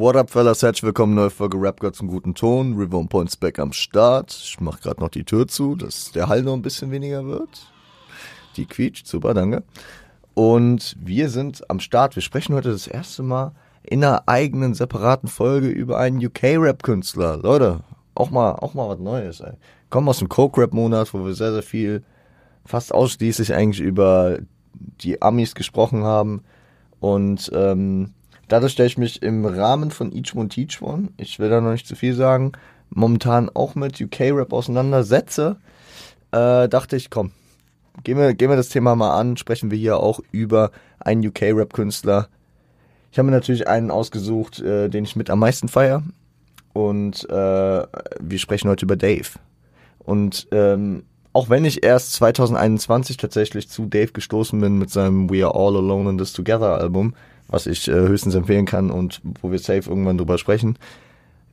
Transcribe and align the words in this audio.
What 0.00 0.16
up, 0.16 0.30
fellas? 0.30 0.62
Herzlich 0.62 0.84
willkommen, 0.84 1.14
neue 1.14 1.28
Folge 1.28 1.60
Rap 1.60 1.78
Gods 1.78 2.00
im 2.00 2.08
guten 2.08 2.34
Ton. 2.34 2.74
River 2.74 3.04
Points 3.06 3.36
back 3.36 3.58
am 3.58 3.70
Start. 3.70 4.32
Ich 4.32 4.58
mach 4.58 4.80
gerade 4.80 4.98
noch 4.98 5.10
die 5.10 5.24
Tür 5.24 5.46
zu, 5.46 5.76
dass 5.76 6.10
der 6.10 6.26
Hall 6.26 6.42
noch 6.42 6.54
ein 6.54 6.62
bisschen 6.62 6.90
weniger 6.90 7.26
wird. 7.26 7.70
Die 8.56 8.64
quietscht, 8.64 9.06
super, 9.06 9.34
danke. 9.34 9.62
Und 10.32 10.96
wir 10.98 11.28
sind 11.28 11.68
am 11.68 11.80
Start. 11.80 12.16
Wir 12.16 12.22
sprechen 12.22 12.54
heute 12.54 12.70
das 12.70 12.86
erste 12.86 13.22
Mal 13.22 13.52
in 13.82 14.02
einer 14.02 14.26
eigenen, 14.26 14.72
separaten 14.72 15.28
Folge 15.28 15.68
über 15.68 15.98
einen 15.98 16.24
UK-Rap-Künstler. 16.24 17.36
Leute, 17.36 17.80
auch 18.14 18.30
mal, 18.30 18.52
auch 18.52 18.72
mal 18.72 18.88
was 18.88 19.00
Neues, 19.00 19.40
ey. 19.40 19.52
Kommen 19.90 20.08
aus 20.08 20.20
dem 20.20 20.30
Coke-Rap-Monat, 20.30 21.12
wo 21.12 21.26
wir 21.26 21.34
sehr, 21.34 21.52
sehr 21.52 21.62
viel, 21.62 22.02
fast 22.64 22.94
ausschließlich 22.94 23.52
eigentlich 23.52 23.80
über 23.80 24.38
die 24.72 25.20
Amis 25.20 25.54
gesprochen 25.54 26.04
haben. 26.04 26.42
Und 27.00 27.50
ähm, 27.52 28.14
dadurch, 28.50 28.74
dass 28.74 28.86
ich 28.86 28.98
mich 28.98 29.22
im 29.22 29.46
Rahmen 29.46 29.90
von 29.90 30.12
Each 30.12 30.34
One 30.34 30.48
Teach 30.48 30.82
One, 30.82 31.08
ich 31.16 31.38
will 31.38 31.48
da 31.48 31.60
noch 31.60 31.72
nicht 31.72 31.86
zu 31.86 31.96
viel 31.96 32.14
sagen, 32.14 32.52
momentan 32.90 33.48
auch 33.48 33.74
mit 33.74 34.00
UK-Rap 34.00 34.52
auseinandersetze, 34.52 35.56
äh, 36.32 36.68
dachte 36.68 36.96
ich, 36.96 37.10
komm, 37.10 37.30
gehen 38.04 38.18
wir, 38.18 38.34
gehen 38.34 38.50
wir 38.50 38.56
das 38.56 38.68
Thema 38.68 38.94
mal 38.96 39.18
an, 39.18 39.36
sprechen 39.36 39.70
wir 39.70 39.78
hier 39.78 39.98
auch 39.98 40.20
über 40.32 40.72
einen 40.98 41.26
UK-Rap-Künstler. 41.26 42.28
Ich 43.12 43.18
habe 43.18 43.26
mir 43.26 43.36
natürlich 43.36 43.68
einen 43.68 43.90
ausgesucht, 43.90 44.60
äh, 44.60 44.88
den 44.88 45.04
ich 45.04 45.16
mit 45.16 45.30
am 45.30 45.38
meisten 45.38 45.68
feier. 45.68 46.02
Und 46.72 47.28
äh, 47.28 47.32
wir 47.32 48.38
sprechen 48.38 48.68
heute 48.68 48.84
über 48.84 48.96
Dave. 48.96 49.28
Und 49.98 50.46
ähm, 50.52 51.04
auch 51.32 51.48
wenn 51.48 51.64
ich 51.64 51.84
erst 51.84 52.12
2021 52.14 53.16
tatsächlich 53.16 53.68
zu 53.68 53.86
Dave 53.86 54.12
gestoßen 54.12 54.60
bin 54.60 54.78
mit 54.78 54.90
seinem 54.90 55.30
We 55.30 55.44
Are 55.44 55.54
All 55.54 55.76
Alone 55.76 56.10
in 56.10 56.18
This 56.18 56.32
Together 56.32 56.78
Album, 56.78 57.14
was 57.50 57.66
ich 57.66 57.88
äh, 57.88 57.92
höchstens 57.92 58.34
empfehlen 58.34 58.66
kann 58.66 58.90
und 58.90 59.20
wo 59.40 59.50
wir 59.50 59.58
safe 59.58 59.88
irgendwann 59.88 60.18
drüber 60.18 60.38
sprechen, 60.38 60.78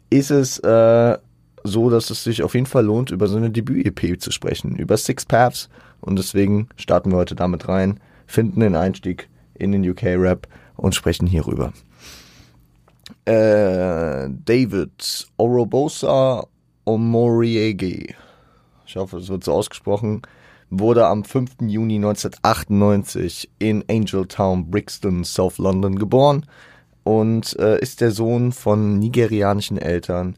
ist 0.10 0.32
es 0.32 0.60
äh, 0.60 1.18
so, 1.64 1.90
dass 1.90 2.10
es 2.10 2.24
sich 2.24 2.44
auf 2.44 2.54
jeden 2.54 2.66
Fall 2.66 2.86
lohnt, 2.86 3.12
über 3.12 3.28
so 3.28 3.38
eine 3.38 3.50
Debüt-EP 3.50 4.22
zu 4.22 4.32
sprechen, 4.32 4.76
über 4.76 4.96
Six 4.96 5.26
Paths. 5.26 5.70
Und 6.00 6.18
deswegen 6.18 6.70
starten 6.78 7.12
wir 7.12 7.18
heute 7.18 7.36
damit 7.36 7.68
rein, 7.68 8.00
finden 8.28 8.60
den 8.60 8.76
Einstieg 8.76 9.28
in 9.56 9.72
den 9.72 9.88
UK-Rap 9.90 10.48
und 10.76 10.96
sprechen 10.96 11.28
hierüber. 11.28 11.74
Äh, 13.26 14.30
David 14.46 15.28
Orobosa 15.38 16.46
Omoriege 16.86 18.16
ich 18.88 18.96
hoffe, 18.96 19.18
es 19.18 19.28
wird 19.28 19.44
so 19.44 19.54
ausgesprochen, 19.54 20.22
wurde 20.70 21.08
am 21.08 21.24
5. 21.24 21.62
Juni 21.62 21.96
1998 21.96 23.50
in 23.60 23.84
Angeltown, 23.90 24.70
Brixton, 24.70 25.24
South 25.24 25.58
London 25.58 25.98
geboren 25.98 26.46
und 27.04 27.58
äh, 27.58 27.80
ist 27.80 28.02
der 28.02 28.12
Sohn 28.12 28.52
von 28.52 29.00
nigerianischen 29.00 29.78
Eltern, 29.78 30.36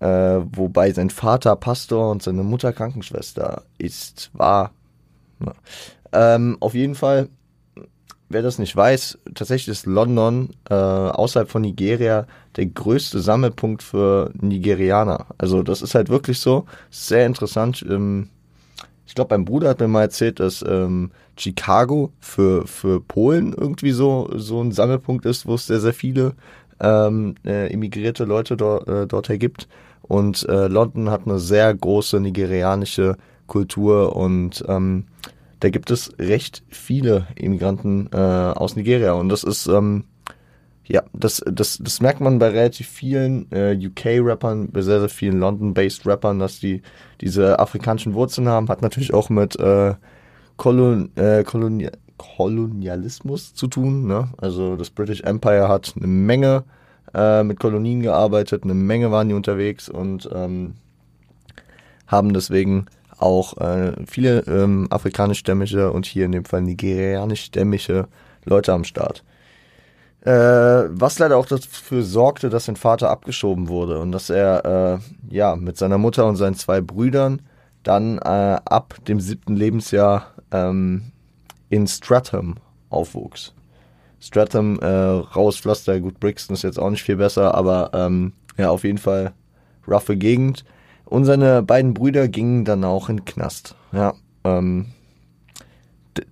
äh, 0.00 0.06
wobei 0.06 0.92
sein 0.92 1.10
Vater 1.10 1.56
Pastor 1.56 2.10
und 2.10 2.22
seine 2.22 2.44
Mutter 2.44 2.72
Krankenschwester 2.72 3.64
ist, 3.78 4.30
war. 4.32 4.70
Ja. 5.44 5.52
Ähm, 6.12 6.56
auf 6.60 6.74
jeden 6.74 6.94
Fall, 6.94 7.28
wer 8.28 8.42
das 8.42 8.60
nicht 8.60 8.76
weiß, 8.76 9.18
tatsächlich 9.34 9.68
ist 9.68 9.86
London 9.86 10.50
äh, 10.70 10.74
außerhalb 10.74 11.50
von 11.50 11.62
Nigeria 11.62 12.26
der 12.54 12.66
größte 12.66 13.18
Sammelpunkt 13.18 13.82
für 13.82 14.30
Nigerianer. 14.40 15.26
Also 15.36 15.64
das 15.64 15.82
ist 15.82 15.96
halt 15.96 16.10
wirklich 16.10 16.38
so, 16.38 16.66
sehr 16.90 17.26
interessant. 17.26 17.84
Ähm, 17.88 18.28
ich 19.08 19.14
glaube, 19.14 19.34
mein 19.34 19.46
Bruder 19.46 19.70
hat 19.70 19.80
mir 19.80 19.88
mal 19.88 20.02
erzählt, 20.02 20.38
dass 20.38 20.62
ähm, 20.68 21.12
Chicago 21.38 22.12
für, 22.20 22.66
für 22.66 23.00
Polen 23.00 23.54
irgendwie 23.54 23.92
so, 23.92 24.28
so 24.34 24.60
ein 24.60 24.70
Sammelpunkt 24.70 25.24
ist, 25.24 25.46
wo 25.46 25.54
es 25.54 25.66
sehr, 25.66 25.80
sehr 25.80 25.94
viele 25.94 26.34
ähm, 26.78 27.34
äh, 27.46 27.72
immigrierte 27.72 28.24
Leute 28.26 28.58
dort, 28.58 28.86
äh, 28.86 29.06
dorthin 29.06 29.38
gibt. 29.38 29.66
Und 30.02 30.46
äh, 30.50 30.68
London 30.68 31.08
hat 31.08 31.22
eine 31.24 31.38
sehr 31.38 31.74
große 31.74 32.20
nigerianische 32.20 33.16
Kultur 33.46 34.14
und 34.14 34.62
ähm, 34.68 35.06
da 35.60 35.70
gibt 35.70 35.90
es 35.90 36.12
recht 36.18 36.62
viele 36.68 37.28
Immigranten 37.34 38.10
äh, 38.12 38.16
aus 38.18 38.76
Nigeria. 38.76 39.12
Und 39.12 39.30
das 39.30 39.42
ist 39.42 39.68
ähm, 39.68 40.04
ja, 40.88 41.02
das, 41.12 41.42
das, 41.46 41.78
das 41.82 42.00
merkt 42.00 42.20
man 42.20 42.38
bei 42.38 42.48
relativ 42.48 42.88
vielen 42.88 43.50
äh, 43.52 43.78
UK-Rappern, 43.78 44.70
bei 44.70 44.80
sehr, 44.80 45.00
sehr 45.00 45.10
vielen 45.10 45.38
London-based 45.38 46.06
Rappern, 46.06 46.38
dass 46.38 46.60
die 46.60 46.82
diese 47.20 47.58
afrikanischen 47.58 48.14
Wurzeln 48.14 48.48
haben. 48.48 48.68
Hat 48.70 48.80
natürlich 48.80 49.12
auch 49.12 49.28
mit 49.28 49.58
äh, 49.60 49.94
Kolon, 50.56 51.14
äh, 51.16 51.44
Kolonial, 51.44 51.92
Kolonialismus 52.16 53.54
zu 53.54 53.66
tun. 53.68 54.06
Ne? 54.06 54.28
Also 54.38 54.76
das 54.76 54.88
British 54.90 55.20
Empire 55.20 55.68
hat 55.68 55.92
eine 55.96 56.06
Menge 56.06 56.64
äh, 57.14 57.42
mit 57.42 57.60
Kolonien 57.60 58.00
gearbeitet, 58.00 58.64
eine 58.64 58.74
Menge 58.74 59.10
waren 59.10 59.28
die 59.28 59.34
unterwegs 59.34 59.88
und 59.88 60.28
ähm, 60.34 60.74
haben 62.06 62.32
deswegen 62.32 62.86
auch 63.18 63.56
äh, 63.58 63.92
viele 64.06 64.40
ähm, 64.46 64.86
afrikanischstämmige 64.90 65.92
und 65.92 66.06
hier 66.06 66.24
in 66.24 66.32
dem 66.32 66.44
Fall 66.44 66.62
nigerianischstämmige 66.62 68.08
Leute 68.44 68.72
am 68.72 68.84
Start. 68.84 69.22
Äh, 70.22 70.30
was 70.30 71.18
leider 71.18 71.36
auch 71.36 71.46
dafür 71.46 72.02
sorgte, 72.02 72.50
dass 72.50 72.64
sein 72.64 72.76
Vater 72.76 73.08
abgeschoben 73.08 73.68
wurde 73.68 74.00
und 74.00 74.10
dass 74.10 74.30
er 74.30 74.98
äh, 75.30 75.34
ja 75.34 75.54
mit 75.54 75.76
seiner 75.76 75.98
Mutter 75.98 76.26
und 76.26 76.36
seinen 76.36 76.56
zwei 76.56 76.80
Brüdern 76.80 77.40
dann 77.84 78.18
äh, 78.18 78.58
ab 78.64 78.96
dem 79.06 79.20
siebten 79.20 79.54
Lebensjahr 79.54 80.32
ähm, 80.50 81.12
in 81.68 81.86
Stratham 81.86 82.56
aufwuchs. 82.90 83.54
Stratham, 84.20 84.80
äh, 84.80 84.86
raues 84.86 85.58
Pflaster, 85.58 86.00
gut, 86.00 86.18
Brixton 86.18 86.54
ist 86.54 86.62
jetzt 86.62 86.80
auch 86.80 86.90
nicht 86.90 87.04
viel 87.04 87.16
besser, 87.16 87.54
aber 87.54 87.90
ähm, 87.94 88.32
ja, 88.56 88.70
auf 88.70 88.82
jeden 88.82 88.98
Fall 88.98 89.32
roughe 89.86 90.16
Gegend. 90.16 90.64
Und 91.04 91.24
seine 91.24 91.62
beiden 91.62 91.94
Brüder 91.94 92.26
gingen 92.26 92.64
dann 92.64 92.84
auch 92.84 93.08
in 93.08 93.18
den 93.18 93.24
Knast. 93.24 93.76
Ja, 93.92 94.14
ähm, 94.44 94.86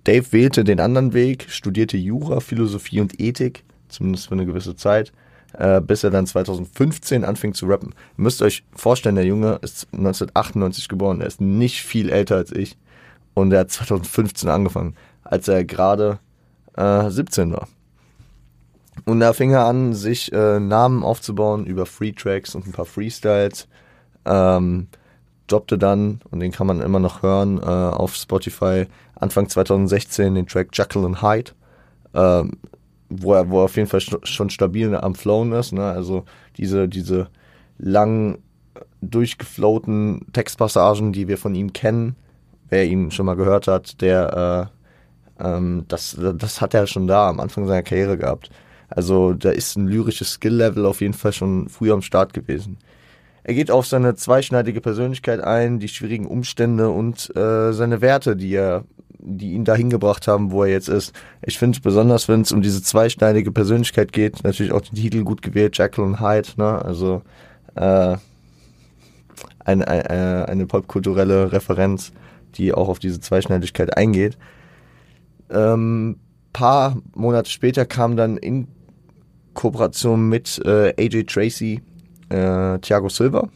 Dave 0.03 0.31
wählte 0.33 0.65
den 0.65 0.81
anderen 0.81 1.13
Weg, 1.13 1.47
studierte 1.49 1.95
Jura, 1.95 2.41
Philosophie 2.41 2.99
und 2.99 3.19
Ethik 3.21 3.63
zumindest 3.89 4.27
für 4.27 4.33
eine 4.33 4.45
gewisse 4.45 4.75
Zeit, 4.75 5.11
äh, 5.53 5.81
bis 5.81 6.03
er 6.03 6.11
dann 6.11 6.27
2015 6.27 7.23
anfing 7.23 7.53
zu 7.53 7.65
rappen. 7.67 7.93
Ihr 8.17 8.23
müsst 8.23 8.41
euch 8.41 8.63
vorstellen, 8.75 9.15
der 9.15 9.25
Junge 9.25 9.59
ist 9.61 9.87
1998 9.93 10.87
geboren, 10.87 11.21
er 11.21 11.27
ist 11.27 11.41
nicht 11.41 11.83
viel 11.83 12.09
älter 12.09 12.35
als 12.35 12.51
ich 12.51 12.77
und 13.33 13.51
er 13.51 13.61
hat 13.61 13.71
2015 13.71 14.49
angefangen, 14.49 14.95
als 15.23 15.47
er 15.47 15.63
gerade 15.63 16.19
äh, 16.75 17.09
17 17.09 17.53
war. 17.53 17.67
Und 19.05 19.19
da 19.19 19.33
fing 19.33 19.51
er 19.51 19.65
an, 19.65 19.93
sich 19.93 20.31
äh, 20.33 20.59
Namen 20.59 21.03
aufzubauen 21.03 21.65
über 21.65 21.85
Free 21.85 22.11
Tracks 22.11 22.55
und 22.55 22.67
ein 22.67 22.71
paar 22.71 22.85
Freestyles. 22.85 23.67
Ähm, 24.25 24.87
droppte 25.47 25.77
dann, 25.77 26.19
und 26.29 26.39
den 26.39 26.51
kann 26.51 26.67
man 26.67 26.81
immer 26.81 26.99
noch 26.99 27.23
hören, 27.23 27.59
äh, 27.59 27.65
auf 27.65 28.15
Spotify 28.15 28.85
Anfang 29.15 29.49
2016 29.49 30.35
den 30.35 30.47
Track 30.47 30.69
Jekyll 30.73 31.05
and 31.05 31.21
Hyde. 31.21 31.51
Ähm, 32.13 32.57
wo 33.09 33.33
er, 33.33 33.49
wo 33.49 33.59
er 33.59 33.65
auf 33.65 33.75
jeden 33.75 33.87
Fall 33.87 34.01
schon 34.01 34.49
stabil 34.49 34.93
am 34.95 35.15
Flown 35.15 35.51
ist. 35.53 35.71
Ne? 35.71 35.83
Also 35.83 36.25
diese, 36.57 36.87
diese 36.87 37.29
lang 37.77 38.39
durchgefloten 39.01 40.27
Textpassagen, 40.33 41.13
die 41.13 41.27
wir 41.27 41.37
von 41.37 41.55
ihm 41.55 41.73
kennen, 41.73 42.15
wer 42.69 42.85
ihn 42.85 43.11
schon 43.11 43.25
mal 43.25 43.35
gehört 43.35 43.67
hat, 43.67 44.01
der 44.01 44.69
äh, 45.39 45.43
ähm, 45.43 45.85
das, 45.87 46.17
das 46.35 46.61
hat 46.61 46.73
er 46.73 46.87
schon 46.87 47.07
da 47.07 47.29
am 47.29 47.39
Anfang 47.39 47.67
seiner 47.67 47.83
Karriere 47.83 48.17
gehabt. 48.17 48.49
Also 48.89 49.33
da 49.33 49.49
ist 49.51 49.75
ein 49.75 49.87
lyrisches 49.87 50.33
Skill-Level 50.33 50.85
auf 50.85 51.01
jeden 51.01 51.13
Fall 51.13 51.33
schon 51.33 51.69
früher 51.69 51.93
am 51.93 52.01
Start 52.01 52.33
gewesen. 52.33 52.77
Er 53.43 53.53
geht 53.53 53.71
auf 53.71 53.85
seine 53.85 54.15
zweischneidige 54.15 54.81
Persönlichkeit 54.81 55.39
ein, 55.39 55.79
die 55.79 55.87
schwierigen 55.87 56.25
Umstände 56.25 56.89
und 56.89 57.33
äh, 57.35 57.71
seine 57.71 58.01
Werte, 58.01 58.35
die 58.35 58.53
er 58.53 58.83
die 59.19 59.53
ihn 59.53 59.65
dahin 59.65 59.89
gebracht 59.89 60.27
haben, 60.27 60.51
wo 60.51 60.63
er 60.63 60.71
jetzt 60.71 60.89
ist. 60.89 61.13
Ich 61.41 61.57
finde 61.57 61.79
besonders, 61.81 62.27
wenn 62.27 62.41
es 62.41 62.51
um 62.51 62.61
diese 62.61 62.81
zweischneidige 62.81 63.51
Persönlichkeit 63.51 64.11
geht, 64.11 64.43
natürlich 64.43 64.71
auch 64.71 64.81
den 64.81 64.95
Titel 64.95 65.23
gut 65.23 65.41
gewählt, 65.41 65.79
und 65.97 66.19
Hyde, 66.19 66.49
ne? 66.57 66.83
Also 66.83 67.21
äh, 67.75 68.17
eine, 69.65 69.87
eine, 69.87 70.09
äh, 70.09 70.45
eine 70.45 70.65
popkulturelle 70.65 71.51
Referenz, 71.51 72.11
die 72.55 72.73
auch 72.73 72.89
auf 72.89 72.99
diese 72.99 73.19
Zweischneidigkeit 73.19 73.97
eingeht. 73.97 74.37
Ähm, 75.49 76.19
paar 76.53 76.97
Monate 77.15 77.49
später 77.49 77.85
kam 77.85 78.17
dann 78.17 78.37
in 78.37 78.67
Kooperation 79.53 80.29
mit 80.29 80.59
äh, 80.65 80.93
AJ 80.97 81.23
Tracy 81.25 81.81
äh, 82.29 82.79
Thiago 82.79 83.09
Silva. 83.09 83.49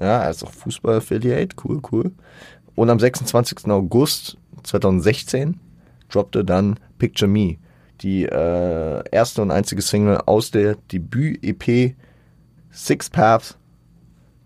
Ja, 0.00 0.22
er 0.22 0.30
ist 0.30 0.44
auch 0.44 0.52
Fußball-Affiliate, 0.52 1.56
cool, 1.64 1.80
cool. 1.90 2.12
Und 2.74 2.90
am 2.90 3.00
26. 3.00 3.66
August 3.66 4.36
2016 4.62 5.58
droppte 6.08 6.44
dann 6.44 6.78
Picture 6.98 7.30
Me, 7.30 7.56
die 8.00 8.24
äh, 8.24 9.02
erste 9.10 9.42
und 9.42 9.50
einzige 9.50 9.82
Single 9.82 10.18
aus 10.26 10.50
der 10.50 10.76
Debüt-EP 10.92 11.94
Six 12.70 13.10
Paths, 13.10 13.56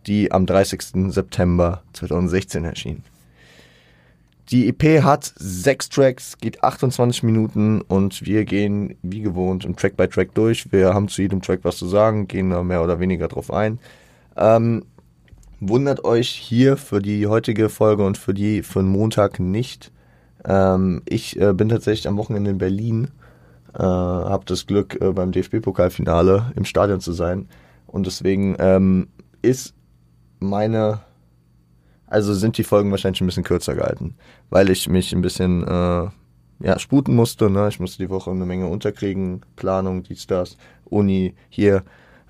die 0.06 0.32
am 0.32 0.47
30. 0.47 1.12
September 1.12 1.82
2016 1.93 2.64
erschien. 2.64 3.05
Die 4.50 4.69
EP 4.69 5.03
hat 5.03 5.32
sechs 5.37 5.88
Tracks, 5.88 6.37
geht 6.38 6.62
28 6.62 7.23
Minuten 7.23 7.81
und 7.81 8.26
wir 8.26 8.44
gehen 8.44 8.97
wie 9.03 9.23
gewohnt 9.23 9.65
im 9.65 9.76
Track 9.76 9.97
by 9.97 10.08
Track 10.08 10.35
durch. 10.35 10.70
Wir 10.73 10.93
haben 10.93 11.08
zu 11.08 11.23
jedem 11.23 11.41
Track 11.41 11.61
was 11.62 11.79
zu 11.79 11.87
sagen, 11.87 12.26
gehen 12.29 12.50
da 12.50 12.62
mehr 12.62 12.82
oder 12.82 13.00
weniger 13.00 13.29
drauf 13.29 13.50
ein. 13.50 13.79
Ähm, 14.37 14.85
wundert 15.61 16.05
euch 16.05 16.29
hier 16.29 16.76
für 16.76 17.00
die 17.00 17.26
heutige 17.29 17.69
Folge 17.69 18.05
und 18.05 18.19
für 18.19 18.35
die 18.35 18.62
für 18.62 18.81
den 18.81 18.88
Montag 18.88 19.38
nicht. 19.41 19.93
Ähm, 20.44 21.03
ich 21.09 21.41
äh, 21.41 21.53
bin 21.53 21.69
tatsächlich 21.69 22.09
am 22.09 22.17
Wochenende 22.17 22.50
in 22.50 22.59
Berlin, 22.59 23.09
äh, 23.75 23.83
habe 23.83 24.44
das 24.47 24.67
Glück 24.67 25.00
äh, 25.00 25.12
beim 25.12 25.33
DFB-Pokalfinale 25.33 26.53
im 26.56 26.65
Stadion 26.65 27.00
zu 27.00 27.12
sein 27.12 27.49
und 27.87 28.06
deswegen 28.06 28.56
ähm, 28.59 29.09
ist 29.43 29.75
meine 30.41 31.00
also 32.12 32.35
sind 32.35 32.59
die 32.59 32.65
Folgen 32.65 32.91
wahrscheinlich 32.91 33.23
ein 33.23 33.27
bisschen 33.27 33.43
kürzer 33.43 33.75
gehalten, 33.75 34.17
weil 34.50 34.69
ich 34.69 34.87
mich 34.87 35.15
ein 35.15 35.23
bisschen 35.23 35.67
äh, 35.67 36.11
ja, 36.62 36.79
sputen 36.79 37.17
musste. 37.17 37.49
Ne? 37.49 37.69
Ich 37.69 37.81
musste 37.81 38.03
die 38.03 38.11
Woche 38.11 38.31
eine 38.31 38.44
Menge 38.44 38.67
unterkriegen, 38.67 39.41
Planung, 39.56 40.03
dies, 40.03 40.27
das, 40.27 40.59
Uni, 40.85 41.35
hier. 41.49 41.83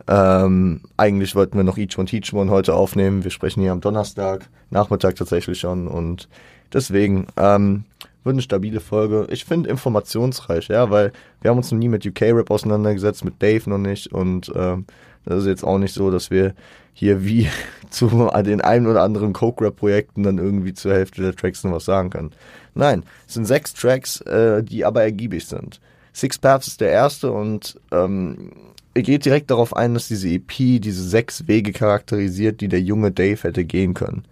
Ähm, 0.06 0.82
eigentlich 0.96 1.34
wollten 1.34 1.56
wir 1.56 1.64
noch 1.64 1.78
Each 1.78 1.98
One 1.98 2.06
Teach 2.06 2.32
One 2.32 2.50
heute 2.50 2.74
aufnehmen. 2.74 3.24
Wir 3.24 3.32
sprechen 3.32 3.60
hier 3.60 3.72
am 3.72 3.80
Donnerstag, 3.80 4.48
Nachmittag 4.70 5.16
tatsächlich 5.16 5.58
schon. 5.58 5.88
Und 5.88 6.28
deswegen 6.72 7.26
ähm, 7.36 7.84
wird 8.24 8.34
eine 8.34 8.42
stabile 8.42 8.80
Folge. 8.80 9.26
Ich 9.30 9.44
finde 9.44 9.70
informationsreich, 9.70 10.68
ja, 10.68 10.90
weil 10.90 11.12
wir 11.40 11.50
haben 11.50 11.58
uns 11.58 11.70
noch 11.72 11.78
nie 11.78 11.88
mit 11.88 12.06
UK-Rap 12.06 12.50
auseinandergesetzt, 12.50 13.24
mit 13.24 13.42
Dave 13.42 13.68
noch 13.68 13.78
nicht. 13.78 14.12
Und 14.12 14.52
ähm, 14.54 14.86
das 15.24 15.40
ist 15.40 15.46
jetzt 15.46 15.64
auch 15.64 15.78
nicht 15.78 15.94
so, 15.94 16.10
dass 16.10 16.30
wir 16.30 16.54
hier 16.92 17.24
wie 17.24 17.48
zu 17.90 18.30
den 18.44 18.60
ein 18.60 18.86
oder 18.86 19.02
anderen 19.02 19.32
Coke-Rap-Projekten 19.32 20.22
dann 20.22 20.38
irgendwie 20.38 20.74
zur 20.74 20.94
Hälfte 20.94 21.22
der 21.22 21.34
Tracks 21.34 21.64
noch 21.64 21.72
was 21.72 21.84
sagen 21.84 22.10
können. 22.10 22.30
Nein, 22.74 23.04
es 23.26 23.34
sind 23.34 23.46
sechs 23.46 23.74
Tracks, 23.74 24.20
äh, 24.22 24.62
die 24.62 24.84
aber 24.84 25.02
ergiebig 25.02 25.46
sind. 25.46 25.80
Six 26.12 26.38
Paths 26.38 26.68
ist 26.68 26.80
der 26.80 26.90
erste 26.90 27.32
und 27.32 27.80
ähm, 27.90 28.52
er 28.94 29.02
geht 29.02 29.24
direkt 29.24 29.50
darauf 29.50 29.74
ein, 29.74 29.94
dass 29.94 30.08
diese 30.08 30.28
EP 30.28 30.52
diese 30.56 31.02
sechs 31.02 31.48
Wege 31.48 31.72
charakterisiert, 31.72 32.60
die 32.60 32.68
der 32.68 32.82
junge 32.82 33.10
Dave 33.10 33.42
hätte 33.42 33.64
gehen 33.64 33.94
können. 33.94 34.24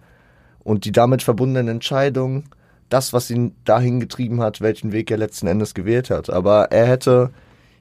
Und 0.63 0.85
die 0.85 0.91
damit 0.91 1.23
verbundenen 1.23 1.67
Entscheidungen, 1.67 2.43
das, 2.91 3.13
was 3.13 3.31
ihn 3.31 3.55
dahin 3.63 3.99
getrieben 3.99 4.41
hat, 4.41 4.61
welchen 4.61 4.91
Weg 4.91 5.09
er 5.11 5.17
letzten 5.17 5.47
Endes 5.47 5.73
gewählt 5.73 6.09
hat. 6.09 6.29
Aber 6.29 6.71
er 6.71 6.85
hätte 6.85 7.31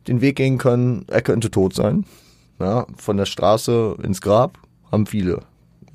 den 0.08 0.20
Weg 0.20 0.36
gehen 0.36 0.56
können, 0.56 1.04
er 1.08 1.22
könnte 1.22 1.50
tot 1.50 1.74
sein. 1.74 2.06
Ja, 2.58 2.86
von 2.96 3.16
der 3.16 3.26
Straße 3.26 3.96
ins 4.02 4.20
Grab 4.20 4.58
haben 4.92 5.06
viele 5.06 5.40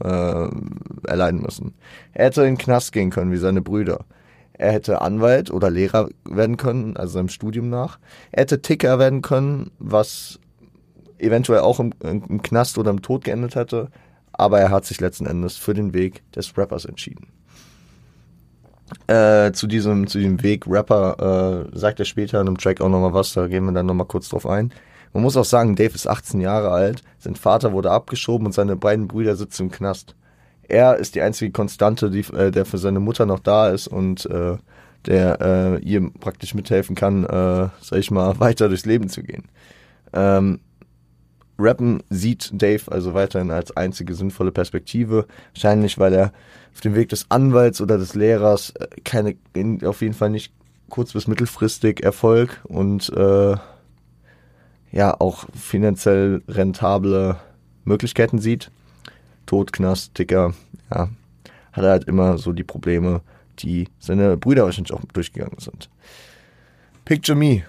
äh, 0.04 0.48
erleiden 1.08 1.42
müssen. 1.42 1.74
Er 2.14 2.26
hätte 2.26 2.42
in 2.42 2.56
den 2.56 2.58
Knast 2.58 2.92
gehen 2.92 3.10
können, 3.10 3.32
wie 3.32 3.38
seine 3.38 3.62
Brüder. 3.62 4.06
Er 4.54 4.72
hätte 4.72 5.02
Anwalt 5.02 5.52
oder 5.52 5.70
Lehrer 5.70 6.10
werden 6.28 6.58
können, 6.58 6.98
also 6.98 7.14
seinem 7.14 7.30
Studium 7.30 7.70
nach. 7.70 8.00
Er 8.32 8.42
hätte 8.42 8.62
Ticker 8.62 9.00
werden 9.00 9.22
können, 9.22 9.72
was 9.80 10.40
eventuell 11.18 11.60
auch 11.60 11.80
im, 11.80 11.94
im 12.02 12.42
Knast 12.42 12.78
oder 12.78 12.92
im 12.92 13.02
Tod 13.02 13.24
geendet 13.24 13.56
hätte. 13.56 13.90
Aber 14.34 14.60
er 14.60 14.72
hat 14.72 14.86
sich 14.86 15.00
letzten 15.00 15.26
Endes 15.26 15.56
für 15.56 15.74
den 15.74 15.94
Weg 15.94 16.24
des 16.32 16.58
Rappers 16.58 16.86
entschieden. 16.86 17.28
Äh, 19.08 19.52
zu 19.52 19.68
diesem, 19.68 20.08
zu 20.08 20.20
diesem 20.20 20.44
Weg 20.44 20.66
Rapper 20.68 21.70
äh, 21.74 21.78
sagt 21.78 22.00
er 22.00 22.06
später 22.06 22.40
in 22.40 22.48
einem 22.48 22.58
Track 22.58 22.82
auch 22.82 22.90
nochmal 22.90 23.14
was, 23.14 23.34
da 23.34 23.48
gehen 23.48 23.66
wir 23.66 23.72
dann 23.72 23.88
nochmal 23.88 24.08
kurz 24.08 24.30
drauf 24.30 24.46
ein. 24.46 24.72
Man 25.14 25.24
muss 25.24 25.38
auch 25.38 25.46
sagen, 25.46 25.76
Dave 25.76 25.96
ist 25.96 26.08
18 26.08 26.42
Jahre 26.42 26.72
alt, 26.72 27.02
sein 27.18 27.36
Vater 27.36 27.72
wurde 27.72 27.90
abgeschoben 27.90 28.46
und 28.46 28.54
seine 28.54 28.76
beiden 28.76 29.08
Brüder 29.08 29.36
sitzen 29.36 29.64
im 29.64 29.72
Knast. 29.72 30.16
Er 30.68 30.98
ist 30.98 31.16
die 31.16 31.22
einzige 31.22 31.52
Konstante, 31.52 32.10
die, 32.10 32.22
äh, 32.34 32.52
der 32.52 32.66
für 32.66 32.78
seine 32.78 33.00
Mutter 33.00 33.26
noch 33.26 33.40
da 33.40 33.70
ist 33.70 33.88
und 33.88 34.26
äh, 34.28 34.58
der 35.06 35.40
äh, 35.42 35.80
ihr 35.84 36.12
praktisch 36.20 36.54
mithelfen 36.54 36.96
kann, 36.96 37.24
äh, 37.24 37.70
sag 37.82 38.00
ich 38.00 38.12
mal, 38.12 38.40
weiter 38.40 38.68
durchs 38.68 38.86
Leben 38.86 39.10
zu 39.10 39.24
gehen. 39.24 39.46
Ähm, 40.14 40.60
Rappen 41.58 42.04
sieht 42.10 42.50
Dave 42.54 42.92
also 42.92 43.14
weiterhin 43.14 43.52
als 43.52 43.76
einzige 43.76 44.14
sinnvolle 44.14 44.52
Perspektive. 44.52 45.26
Wahrscheinlich, 45.54 45.98
weil 45.98 46.14
er 46.14 46.34
auf 46.74 46.82
dem 46.82 46.96
Weg 46.96 47.10
des 47.10 47.26
Anwalts 47.30 47.82
oder 47.82 47.98
des 47.98 48.16
Lehrers 48.16 48.72
äh, 48.72 48.88
keine, 49.04 49.36
auf 49.86 50.02
jeden 50.02 50.14
Fall 50.14 50.30
nicht 50.30 50.54
kurz- 50.90 51.14
bis 51.14 51.28
mittelfristig 51.28 52.04
Erfolg 52.04 52.62
und 52.64 53.10
äh, 53.10 53.56
ja 54.92 55.20
auch 55.20 55.46
finanziell 55.54 56.42
rentable 56.48 57.38
Möglichkeiten 57.84 58.40
sieht. 58.40 58.72
Tod, 59.46 59.72
Knast, 59.74 60.16
Ticker, 60.16 60.54
ja, 60.94 61.10
hat 61.72 61.84
er 61.84 61.92
halt 61.92 62.04
immer 62.06 62.38
so 62.38 62.52
die 62.52 62.64
Probleme, 62.64 63.22
die 63.60 63.88
seine 64.00 64.38
Brüder 64.38 64.64
wahrscheinlich 64.64 64.94
auch 64.94 65.04
durchgegangen 65.14 65.60
sind. 65.60 65.90
Picture 67.04 67.38
Me, 67.38 67.64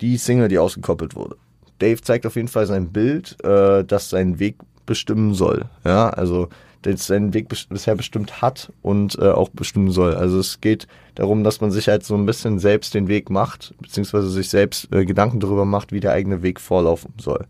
die 0.00 0.16
Single, 0.16 0.48
die 0.48 0.58
ausgekoppelt 0.58 1.14
wurde. 1.14 1.36
Dave 1.78 2.00
zeigt 2.00 2.26
auf 2.26 2.36
jeden 2.36 2.48
Fall 2.48 2.66
sein 2.66 2.92
Bild, 2.92 3.36
äh, 3.44 3.84
das 3.84 4.10
seinen 4.10 4.38
Weg 4.38 4.56
bestimmen 4.86 5.34
soll. 5.34 5.66
Ja, 5.84 6.10
also 6.10 6.48
der 6.84 6.96
seinen 6.96 7.32
Weg 7.32 7.48
bisher 7.48 7.94
bestimmt 7.94 8.42
hat 8.42 8.72
und 8.82 9.18
äh, 9.18 9.30
auch 9.30 9.48
bestimmen 9.48 9.90
soll. 9.90 10.14
Also 10.14 10.38
es 10.38 10.60
geht 10.60 10.86
darum, 11.14 11.44
dass 11.44 11.60
man 11.60 11.70
sich 11.70 11.88
halt 11.88 12.04
so 12.04 12.14
ein 12.14 12.26
bisschen 12.26 12.58
selbst 12.58 12.94
den 12.94 13.08
Weg 13.08 13.30
macht, 13.30 13.74
beziehungsweise 13.80 14.28
sich 14.28 14.50
selbst 14.50 14.92
äh, 14.92 15.04
Gedanken 15.04 15.40
darüber 15.40 15.64
macht, 15.64 15.92
wie 15.92 16.00
der 16.00 16.12
eigene 16.12 16.42
Weg 16.42 16.60
vorlaufen 16.60 17.14
soll. 17.18 17.46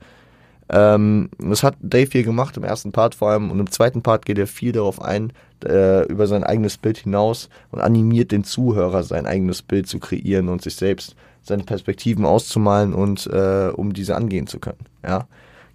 Ähm, 0.70 1.28
das 1.38 1.62
hat 1.62 1.76
Dave 1.80 2.08
hier 2.10 2.22
gemacht 2.22 2.56
im 2.56 2.64
ersten 2.64 2.92
Part 2.92 3.14
vor 3.14 3.30
allem 3.30 3.50
und 3.50 3.60
im 3.60 3.70
zweiten 3.70 4.02
Part 4.02 4.24
geht 4.24 4.38
er 4.38 4.46
viel 4.46 4.72
darauf 4.72 5.02
ein, 5.02 5.32
äh, 5.64 6.06
über 6.06 6.26
sein 6.26 6.44
eigenes 6.44 6.78
Bild 6.78 6.98
hinaus 6.98 7.48
und 7.70 7.80
animiert 7.80 8.32
den 8.32 8.44
Zuhörer, 8.44 9.02
sein 9.02 9.26
eigenes 9.26 9.62
Bild 9.62 9.88
zu 9.88 9.98
kreieren 9.98 10.48
und 10.48 10.62
sich 10.62 10.76
selbst 10.76 11.16
seine 11.44 11.64
Perspektiven 11.64 12.24
auszumalen 12.24 12.94
und 12.94 13.26
äh, 13.26 13.70
um 13.74 13.92
diese 13.92 14.16
angehen 14.16 14.46
zu 14.46 14.58
können. 14.58 14.86
Ja 15.02 15.26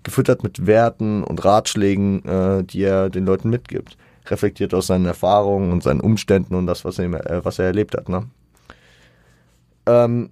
gefüttert 0.03 0.43
mit 0.43 0.65
Werten 0.65 1.23
und 1.23 1.43
Ratschlägen, 1.43 2.23
äh, 2.25 2.63
die 2.63 2.83
er 2.83 3.09
den 3.09 3.25
Leuten 3.25 3.49
mitgibt. 3.49 3.97
Reflektiert 4.27 4.73
aus 4.73 4.87
seinen 4.87 5.05
Erfahrungen 5.05 5.71
und 5.71 5.83
seinen 5.83 6.01
Umständen 6.01 6.55
und 6.55 6.67
das, 6.67 6.85
was 6.85 6.99
er, 6.99 7.29
äh, 7.29 7.45
was 7.45 7.59
er 7.59 7.65
erlebt 7.65 7.95
hat. 7.95 8.09
Ne? 8.09 8.27
Ähm, 9.85 10.29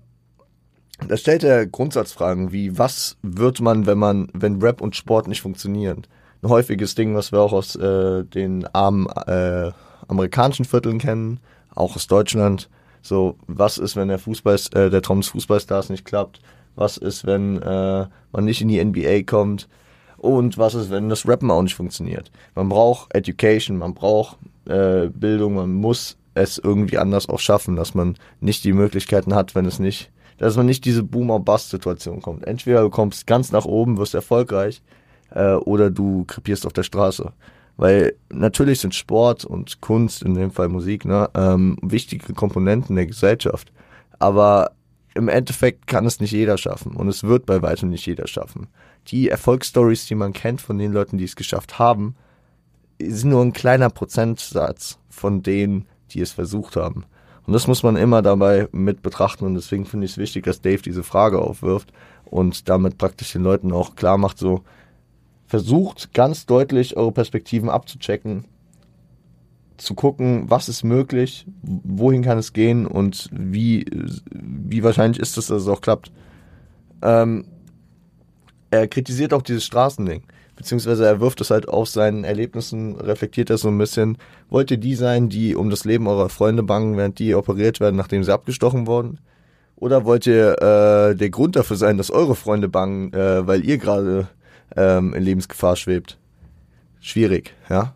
da 1.08 1.18
stellt 1.18 1.44
er 1.44 1.66
Grundsatzfragen 1.68 2.52
wie, 2.52 2.78
was 2.78 3.18
wird 3.22 3.62
man, 3.62 3.86
wenn 3.86 3.98
man, 3.98 4.30
wenn 4.34 4.62
Rap 4.62 4.82
und 4.82 4.96
Sport 4.96 5.28
nicht 5.28 5.42
funktionieren? 5.42 6.08
Ein 6.42 6.50
häufiges 6.50 6.96
Ding, 6.96 7.16
was 7.16 7.32
wir 7.32 7.40
auch 7.40 7.54
aus 7.54 7.76
äh, 7.76 8.24
den 8.24 8.68
armen 8.74 9.08
äh, 9.08 9.72
amerikanischen 10.08 10.66
Vierteln 10.66 11.00
kennen, 11.00 11.40
auch 11.74 11.96
aus 11.96 12.08
Deutschland. 12.08 12.70
So, 13.08 13.38
was 13.48 13.78
ist, 13.78 13.96
wenn 13.96 14.10
der 14.10 14.20
Fußball, 14.20 14.58
äh, 14.74 14.90
der 14.90 15.02
Traum 15.02 15.24
Fußballstars 15.24 15.90
nicht 15.90 16.04
klappt? 16.04 16.42
Was 16.76 16.98
ist, 16.98 17.26
wenn 17.26 17.62
äh, 17.62 18.06
man 18.34 18.46
nicht 18.46 18.62
in 18.62 18.68
die 18.68 18.84
NBA 18.84 19.24
kommt? 19.24 19.70
Und 20.18 20.58
was 20.58 20.76
ist, 20.76 20.92
wenn 20.92 21.08
das 21.08 21.26
Rappen 21.26 21.50
auch 21.50 21.62
nicht 21.62 21.76
funktioniert? 21.76 22.32
Man 22.54 22.68
braucht 22.68 23.16
Education, 23.16 23.78
man 23.78 23.94
braucht 23.94 24.38
äh, 24.66 25.08
Bildung, 25.08 25.56
man 25.56 25.74
muss 25.74 26.18
es 26.34 26.58
irgendwie 26.58 26.98
anders 26.98 27.30
auch 27.30 27.40
schaffen, 27.40 27.78
dass 27.78 27.94
man 27.94 28.18
nicht 28.42 28.66
die 28.66 28.74
Möglichkeiten 28.74 29.34
hat, 29.34 29.56
wenn 29.56 29.66
es 29.66 29.80
nicht, 29.80 30.12
dass 30.38 30.58
man 30.58 30.66
nicht 30.66 30.84
diese 30.84 31.04
Boomer-Bust-Situation 31.04 32.22
kommt. 32.22 32.46
Entweder 32.46 32.82
du 32.82 32.90
kommst 32.90 33.26
ganz 33.26 33.54
nach 33.54 33.66
oben, 33.66 33.98
wirst 33.98 34.16
erfolgreich, 34.16 34.82
äh, 35.32 35.54
oder 35.54 35.90
du 35.90 36.26
krepierst 36.26 36.66
auf 36.66 36.74
der 36.74 36.84
Straße. 36.84 37.32
Weil 37.78 38.16
natürlich 38.30 38.80
sind 38.80 38.96
Sport 38.96 39.46
und 39.46 39.82
Kunst, 39.82 40.24
in 40.24 40.34
dem 40.34 40.52
Fall 40.52 40.68
Musik, 40.68 41.06
ne, 41.06 41.30
ähm, 41.36 41.78
wichtige 41.82 42.34
Komponenten 42.34 42.96
der 42.96 43.06
Gesellschaft. 43.06 43.72
Aber 44.20 44.72
im 45.14 45.30
Endeffekt 45.30 45.88
kann 45.88 46.06
es 46.06 46.20
nicht 46.20 46.32
jeder 46.32 46.58
schaffen 46.58 46.96
und 46.96 47.08
es 47.08 47.24
wird 47.24 47.46
bei 47.46 47.62
weitem 47.62 47.90
nicht 47.90 48.06
jeder 48.06 48.28
schaffen. 48.28 48.68
Die 49.08 49.30
Erfolgsstories, 49.30 50.06
die 50.06 50.16
man 50.16 50.34
kennt 50.34 50.62
von 50.62 50.78
den 50.78 50.92
Leuten, 50.92 51.18
die 51.18 51.24
es 51.24 51.36
geschafft 51.36 51.80
haben, 51.80 52.16
sind 53.00 53.30
nur 53.30 53.42
ein 53.42 53.54
kleiner 53.54 53.90
Prozentsatz 53.90 55.00
von 55.10 55.44
denen, 55.44 55.88
die 56.12 56.22
es 56.22 56.32
versucht 56.32 56.76
haben. 56.76 57.06
Und 57.46 57.54
das 57.54 57.68
muss 57.68 57.82
man 57.82 57.96
immer 57.96 58.22
dabei 58.22 58.68
mit 58.72 59.02
betrachten 59.02 59.46
und 59.46 59.56
deswegen 59.56 59.86
finde 59.86 60.06
ich 60.06 60.12
es 60.14 60.18
wichtig, 60.18 60.46
dass 60.46 60.62
Dave 60.62 60.82
diese 60.82 61.04
Frage 61.04 61.40
aufwirft 61.40 61.94
und 62.26 62.68
damit 62.68 62.98
praktisch 62.98 63.32
den 63.32 63.44
Leuten 63.44 63.72
auch 63.72 63.96
klar 63.96 64.18
macht, 64.18 64.38
so 64.38 64.64
versucht 65.48 66.14
ganz 66.14 66.46
deutlich 66.46 66.98
eure 66.98 67.12
Perspektiven 67.12 67.70
abzuchecken 67.70 68.46
zu 69.78 69.94
gucken, 69.94 70.46
was 70.50 70.70
ist 70.70 70.84
möglich, 70.84 71.46
wohin 71.62 72.24
kann 72.24 72.38
es 72.38 72.54
gehen 72.54 72.86
und 72.86 73.30
wie, 73.32 73.86
wie 74.32 74.84
wahrscheinlich 74.84 75.20
ist 75.20 75.38
es, 75.38 75.48
dass 75.48 75.62
es 75.62 75.68
auch 75.68 75.82
klappt. 75.82 76.12
Ähm, 77.02 77.46
er 78.72 78.88
kritisiert 78.88 79.34
auch 79.34 79.44
dieses 79.44 79.64
Straßending, 79.66 80.24
beziehungsweise 80.56 81.06
er 81.06 81.20
wirft 81.22 81.42
es 81.42 81.52
halt 81.52 81.70
auf 81.70 81.88
seinen 81.88 82.24
Erlebnissen, 82.24 82.96
reflektiert 82.96 83.50
das 83.50 83.62
so 83.62 83.70
ein 83.70 83.78
bisschen. 83.78 84.18
Wollt 84.50 84.72
ihr 84.72 84.78
die 84.78 84.96
sein, 84.96 85.30
die 85.30 85.56
um 85.56 85.70
das 85.70 85.86
Leben 85.86 86.08
eurer 86.08 86.30
Freunde 86.30 86.64
bangen, 86.64 86.98
während 86.98 87.20
die 87.20 87.36
operiert 87.36 87.80
werden, 87.80 87.96
nachdem 87.96 88.24
sie 88.24 88.34
abgestochen 88.34 88.88
wurden? 88.88 89.20
Oder 89.76 90.06
wollt 90.06 90.26
ihr 90.26 90.54
äh, 90.60 91.16
der 91.16 91.30
Grund 91.30 91.56
dafür 91.56 91.78
sein, 91.78 91.98
dass 91.98 92.10
eure 92.10 92.36
Freunde 92.36 92.68
bangen, 92.68 93.14
äh, 93.14 93.46
weil 93.46 93.64
ihr 93.64 93.78
gerade 93.78 94.28
ähm, 94.76 95.14
in 95.14 95.24
Lebensgefahr 95.24 95.76
schwebt? 95.76 96.18
Schwierig, 97.00 97.54
ja. 97.70 97.94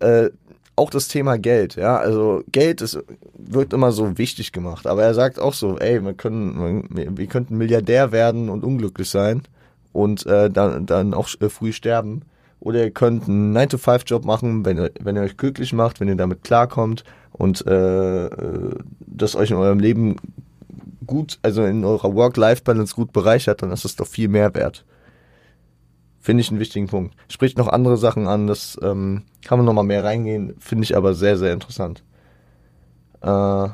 Äh, 0.00 0.30
auch 0.76 0.90
das 0.90 1.08
Thema 1.08 1.38
Geld, 1.38 1.76
ja, 1.76 1.96
also 1.96 2.42
Geld 2.52 2.82
ist, 2.82 3.02
wird 3.34 3.72
immer 3.72 3.92
so 3.92 4.18
wichtig 4.18 4.52
gemacht, 4.52 4.86
aber 4.86 5.02
er 5.04 5.14
sagt 5.14 5.40
auch 5.40 5.54
so, 5.54 5.78
ey, 5.78 6.04
wir 6.04 6.12
können, 6.12 6.86
wir, 6.90 7.26
könnten 7.28 7.56
Milliardär 7.56 8.12
werden 8.12 8.50
und 8.50 8.62
unglücklich 8.62 9.08
sein 9.08 9.42
und 9.94 10.26
äh, 10.26 10.50
dann, 10.50 10.84
dann 10.84 11.14
auch 11.14 11.28
äh, 11.40 11.48
früh 11.48 11.72
sterben. 11.72 12.22
Oder 12.60 12.84
ihr 12.84 12.90
könnt 12.90 13.28
einen 13.28 13.56
9-to-5-Job 13.56 14.24
machen, 14.24 14.64
wenn 14.64 14.78
ihr, 14.78 14.90
wenn 15.00 15.16
ihr 15.16 15.22
euch 15.22 15.36
glücklich 15.36 15.72
macht, 15.72 16.00
wenn 16.00 16.08
ihr 16.08 16.16
damit 16.16 16.44
klarkommt 16.44 17.04
und 17.32 17.66
äh, 17.66 18.26
äh 18.26 18.74
das 19.06 19.34
euch 19.34 19.50
in 19.50 19.56
eurem 19.56 19.78
Leben 19.78 20.16
gut, 21.06 21.38
also 21.42 21.64
in 21.64 21.84
eurer 21.84 22.14
Work-Life-Balance 22.14 22.94
gut 22.94 23.12
bereichert, 23.12 23.62
dann 23.62 23.72
ist 23.72 23.84
es 23.86 23.96
doch 23.96 24.06
viel 24.06 24.28
mehr 24.28 24.54
wert. 24.54 24.84
Finde 26.26 26.40
ich 26.40 26.50
einen 26.50 26.58
wichtigen 26.58 26.88
Punkt. 26.88 27.14
Spricht 27.28 27.56
noch 27.56 27.68
andere 27.68 27.96
Sachen 27.96 28.26
an, 28.26 28.48
das 28.48 28.76
ähm, 28.82 29.22
kann 29.44 29.60
man 29.60 29.64
nochmal 29.64 29.84
mehr 29.84 30.02
reingehen, 30.02 30.56
finde 30.58 30.82
ich 30.82 30.96
aber 30.96 31.14
sehr, 31.14 31.38
sehr 31.38 31.52
interessant. 31.52 32.02
Äh, 33.22 33.68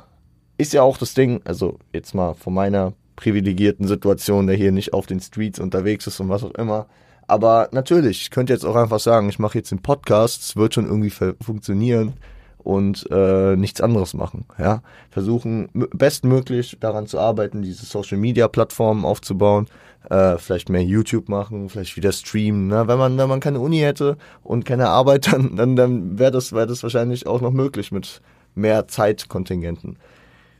ist 0.58 0.74
ja 0.74 0.82
auch 0.82 0.98
das 0.98 1.14
Ding, 1.14 1.40
also 1.46 1.78
jetzt 1.94 2.14
mal 2.14 2.34
von 2.34 2.52
meiner 2.52 2.92
privilegierten 3.16 3.88
Situation, 3.88 4.48
der 4.48 4.56
hier 4.56 4.70
nicht 4.70 4.92
auf 4.92 5.06
den 5.06 5.20
Streets 5.20 5.60
unterwegs 5.60 6.06
ist 6.06 6.20
und 6.20 6.28
was 6.28 6.44
auch 6.44 6.50
immer. 6.50 6.88
Aber 7.26 7.70
natürlich, 7.72 8.20
ich 8.20 8.30
könnte 8.30 8.52
jetzt 8.52 8.66
auch 8.66 8.76
einfach 8.76 9.00
sagen, 9.00 9.30
ich 9.30 9.38
mache 9.38 9.56
jetzt 9.56 9.70
den 9.70 9.80
Podcast, 9.80 10.42
es 10.42 10.54
wird 10.54 10.74
schon 10.74 10.84
irgendwie 10.84 11.34
funktionieren 11.40 12.12
und 12.58 13.10
äh, 13.10 13.56
nichts 13.56 13.80
anderes 13.80 14.12
machen. 14.12 14.44
Ja, 14.58 14.82
versuchen 15.08 15.70
bestmöglich 15.72 16.76
daran 16.80 17.06
zu 17.06 17.18
arbeiten, 17.18 17.62
diese 17.62 17.86
Social 17.86 18.18
Media 18.18 18.46
Plattformen 18.46 19.06
aufzubauen, 19.06 19.68
äh, 20.10 20.38
vielleicht 20.38 20.68
mehr 20.68 20.82
YouTube 20.82 21.28
machen, 21.28 21.68
vielleicht 21.68 21.96
wieder 21.96 22.12
streamen. 22.12 22.68
Ne? 22.68 22.86
Wenn 22.88 22.98
man 22.98 23.16
wenn 23.18 23.28
man 23.28 23.40
keine 23.40 23.60
Uni 23.60 23.78
hätte 23.78 24.16
und 24.42 24.64
keine 24.64 24.88
Arbeit, 24.88 25.26
dann 25.32 25.56
dann, 25.56 25.76
dann 25.76 26.18
wäre 26.18 26.30
das 26.30 26.52
wäre 26.52 26.66
das 26.66 26.82
wahrscheinlich 26.82 27.26
auch 27.26 27.40
noch 27.40 27.52
möglich 27.52 27.92
mit 27.92 28.20
mehr 28.54 28.88
Zeitkontingenten. 28.88 29.98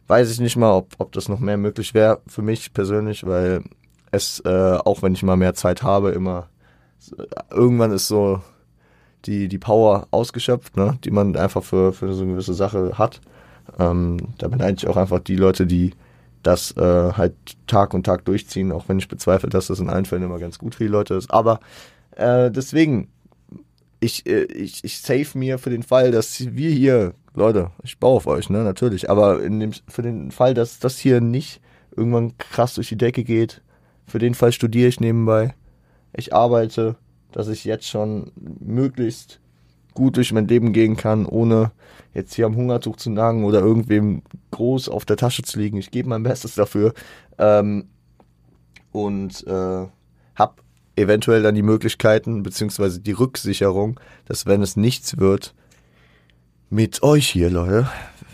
Weiß 0.06 0.30
ich 0.30 0.40
nicht 0.40 0.56
mal, 0.56 0.72
ob 0.72 0.94
ob 0.99 1.12
das 1.12 1.28
noch 1.28 1.40
mehr 1.40 1.56
möglich 1.56 1.94
wäre 1.94 2.20
für 2.26 2.42
mich 2.42 2.72
persönlich, 2.72 3.26
weil 3.26 3.62
es 4.11 4.40
äh, 4.40 4.78
auch 4.84 5.02
wenn 5.02 5.14
ich 5.14 5.22
mal 5.22 5.37
mehr 5.37 5.54
Zeit 5.54 5.82
habe 5.82 6.11
immer 6.11 6.49
irgendwann 7.50 7.92
ist 7.92 8.08
so 8.08 8.40
die, 9.25 9.49
die 9.49 9.58
Power 9.58 10.06
ausgeschöpft, 10.11 10.76
ne, 10.76 10.99
die 11.04 11.11
man 11.11 11.37
einfach 11.37 11.62
für, 11.62 11.92
für 11.92 12.12
so 12.12 12.22
eine 12.22 12.32
gewisse 12.32 12.54
Sache 12.54 12.99
hat. 12.99 13.20
Ähm, 13.78 14.18
da 14.38 14.49
beneide 14.49 14.76
ich 14.76 14.88
auch 14.88 14.96
einfach 14.96 15.20
die 15.20 15.37
Leute, 15.37 15.66
die 15.66 15.92
das 16.42 16.76
äh, 16.76 17.12
halt 17.12 17.34
Tag 17.66 17.94
und 17.94 18.04
Tag 18.04 18.25
durchziehen, 18.25 18.72
auch 18.72 18.88
wenn 18.88 18.99
ich 18.99 19.08
bezweifle, 19.08 19.49
dass 19.49 19.68
das 19.68 19.80
in 19.80 19.90
allen 19.90 20.04
Fällen 20.04 20.22
immer 20.22 20.38
ganz 20.38 20.58
gut 20.58 20.75
für 20.75 20.84
die 20.84 20.90
Leute 20.90 21.14
ist. 21.14 21.30
Aber 21.30 21.61
äh, 22.16 22.50
deswegen, 22.50 23.08
ich, 24.00 24.26
äh, 24.26 24.44
ich, 24.44 24.84
ich 24.84 25.00
save 25.00 25.26
mir 25.34 25.58
für 25.58 25.70
den 25.70 25.82
Fall, 25.82 26.11
dass 26.11 26.54
wir 26.54 26.70
hier, 26.70 27.14
Leute, 27.34 27.70
ich 27.82 27.99
baue 27.99 28.16
auf 28.16 28.26
euch, 28.26 28.50
ne, 28.50 28.64
natürlich, 28.64 29.08
aber 29.08 29.42
in 29.42 29.61
dem, 29.61 29.72
für 29.88 30.02
den 30.02 30.30
Fall, 30.30 30.54
dass 30.54 30.78
das 30.78 30.99
hier 30.99 31.20
nicht 31.20 31.61
irgendwann 31.96 32.37
krass 32.38 32.75
durch 32.75 32.88
die 32.88 32.99
Decke 32.99 33.25
geht, 33.25 33.62
für 34.06 34.18
den 34.18 34.34
Fall 34.34 34.52
studiere 34.52 34.88
ich 34.88 35.00
nebenbei, 35.00 35.54
ich 36.14 36.34
arbeite, 36.34 36.96
dass 37.30 37.49
ich 37.49 37.64
jetzt 37.64 37.88
schon 37.88 38.32
möglichst 38.37 39.40
gut 39.94 40.16
durch 40.16 40.32
mein 40.32 40.49
Leben 40.49 40.72
gehen 40.72 40.96
kann, 40.96 41.26
ohne 41.26 41.72
jetzt 42.14 42.34
hier 42.34 42.46
am 42.46 42.56
Hungertuch 42.56 42.96
zu 42.96 43.11
nagen 43.11 43.44
oder 43.44 43.61
irgendwem 43.61 44.22
groß 44.50 44.88
auf 44.88 45.04
der 45.04 45.16
Tasche 45.16 45.42
zu 45.42 45.58
liegen. 45.58 45.78
Ich 45.78 45.90
gebe 45.90 46.08
mein 46.08 46.22
Bestes 46.22 46.54
dafür 46.54 46.92
ähm, 47.38 47.87
und 48.92 49.46
äh, 49.46 49.87
habe 50.34 50.54
eventuell 50.96 51.42
dann 51.42 51.54
die 51.54 51.62
Möglichkeiten 51.62 52.42
beziehungsweise 52.42 53.00
die 53.00 53.12
Rücksicherung, 53.12 53.99
dass 54.26 54.46
wenn 54.46 54.62
es 54.62 54.76
nichts 54.76 55.18
wird, 55.18 55.54
mit 56.68 57.02
euch 57.02 57.28
hier, 57.28 57.50
Leute, 57.50 57.88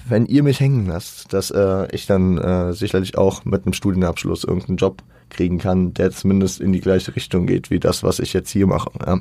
wenn 0.09 0.27
ihr 0.27 0.43
mich 0.43 0.61
hängen 0.61 0.87
lasst, 0.87 1.33
dass 1.33 1.51
äh, 1.51 1.89
ich 1.93 2.07
dann 2.07 2.39
äh, 2.39 2.73
sicherlich 2.73 3.19
auch 3.19 3.45
mit 3.45 3.65
einem 3.65 3.73
Studienabschluss 3.73 4.45
irgendeinen 4.45 4.77
Job 4.77 5.03
kriegen 5.29 5.59
kann, 5.59 5.93
der 5.93 6.11
zumindest 6.13 6.61
in 6.61 6.73
die 6.73 6.81
gleiche 6.81 7.15
Richtung 7.15 7.47
geht 7.47 7.71
wie 7.71 7.81
das, 7.81 8.03
was 8.03 8.19
ich 8.21 8.33
jetzt 8.33 8.51
hier 8.51 8.67
mache. 8.67 8.91
Ja. 9.05 9.21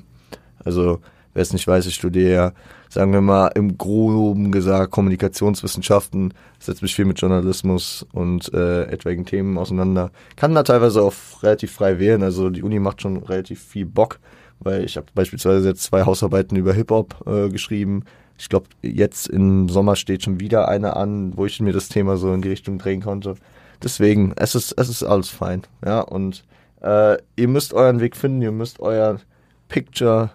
Also 0.64 1.02
wer 1.38 1.44
es 1.44 1.54
nicht 1.54 1.68
weiß, 1.68 1.86
ich 1.86 1.96
studiere 1.96 2.34
ja, 2.34 2.52
sagen 2.90 3.14
wir 3.14 3.22
mal, 3.22 3.50
im 3.56 3.78
Groben 3.78 4.52
gesagt 4.52 4.92
Kommunikationswissenschaften, 4.92 6.34
setze 6.60 6.84
mich 6.84 6.96
viel 6.96 7.06
mit 7.06 7.22
Journalismus 7.22 8.06
und 8.12 8.54
äh, 8.54 8.86
etwaigen 8.86 9.26
Themen 9.26 9.58
auseinander. 9.58 10.12
Kann 10.36 10.56
da 10.56 10.64
teilweise 10.64 11.02
auch 11.02 11.14
relativ 11.44 11.72
frei 11.72 12.00
wählen, 12.00 12.24
also 12.24 12.50
die 12.50 12.64
Uni 12.64 12.80
macht 12.80 13.02
schon 13.02 13.18
relativ 13.18 13.62
viel 13.62 13.86
Bock, 13.86 14.20
weil 14.60 14.84
ich 14.84 14.98
habe 14.98 15.08
beispielsweise 15.14 15.68
jetzt 15.68 15.84
zwei 15.84 16.04
Hausarbeiten 16.04 16.58
über 16.58 16.74
Hip-Hop 16.74 17.28
äh, 17.28 17.50
geschrieben. 17.50 18.04
Ich 18.40 18.50
glaube, 18.50 18.68
jetzt 18.82 19.28
im 19.28 19.70
Sommer 19.70 19.96
steht 19.96 20.24
schon 20.24 20.40
wieder 20.40 20.68
eine 20.68 20.96
an, 20.96 21.38
wo 21.38 21.46
ich 21.46 21.60
mir 21.60 21.74
das 21.74 21.90
Thema 21.90 22.18
so 22.18 22.34
in 22.34 22.42
die 22.42 22.50
Richtung 22.50 22.78
drehen 22.78 23.02
konnte 23.02 23.36
deswegen, 23.84 24.34
es 24.36 24.56
ist, 24.56 24.74
es 24.74 24.90
ist 24.90 25.04
alles 25.04 25.30
fein. 25.30 25.64
Ja, 25.86 26.02
und 26.02 26.44
äh, 26.82 27.18
ihr 27.36 27.48
müsst 27.48 27.74
euren 27.74 28.00
Weg 28.00 28.16
finden, 28.16 28.42
ihr 28.42 28.52
müsst 28.52 28.80
euer 28.80 29.20
Picture 29.70 30.30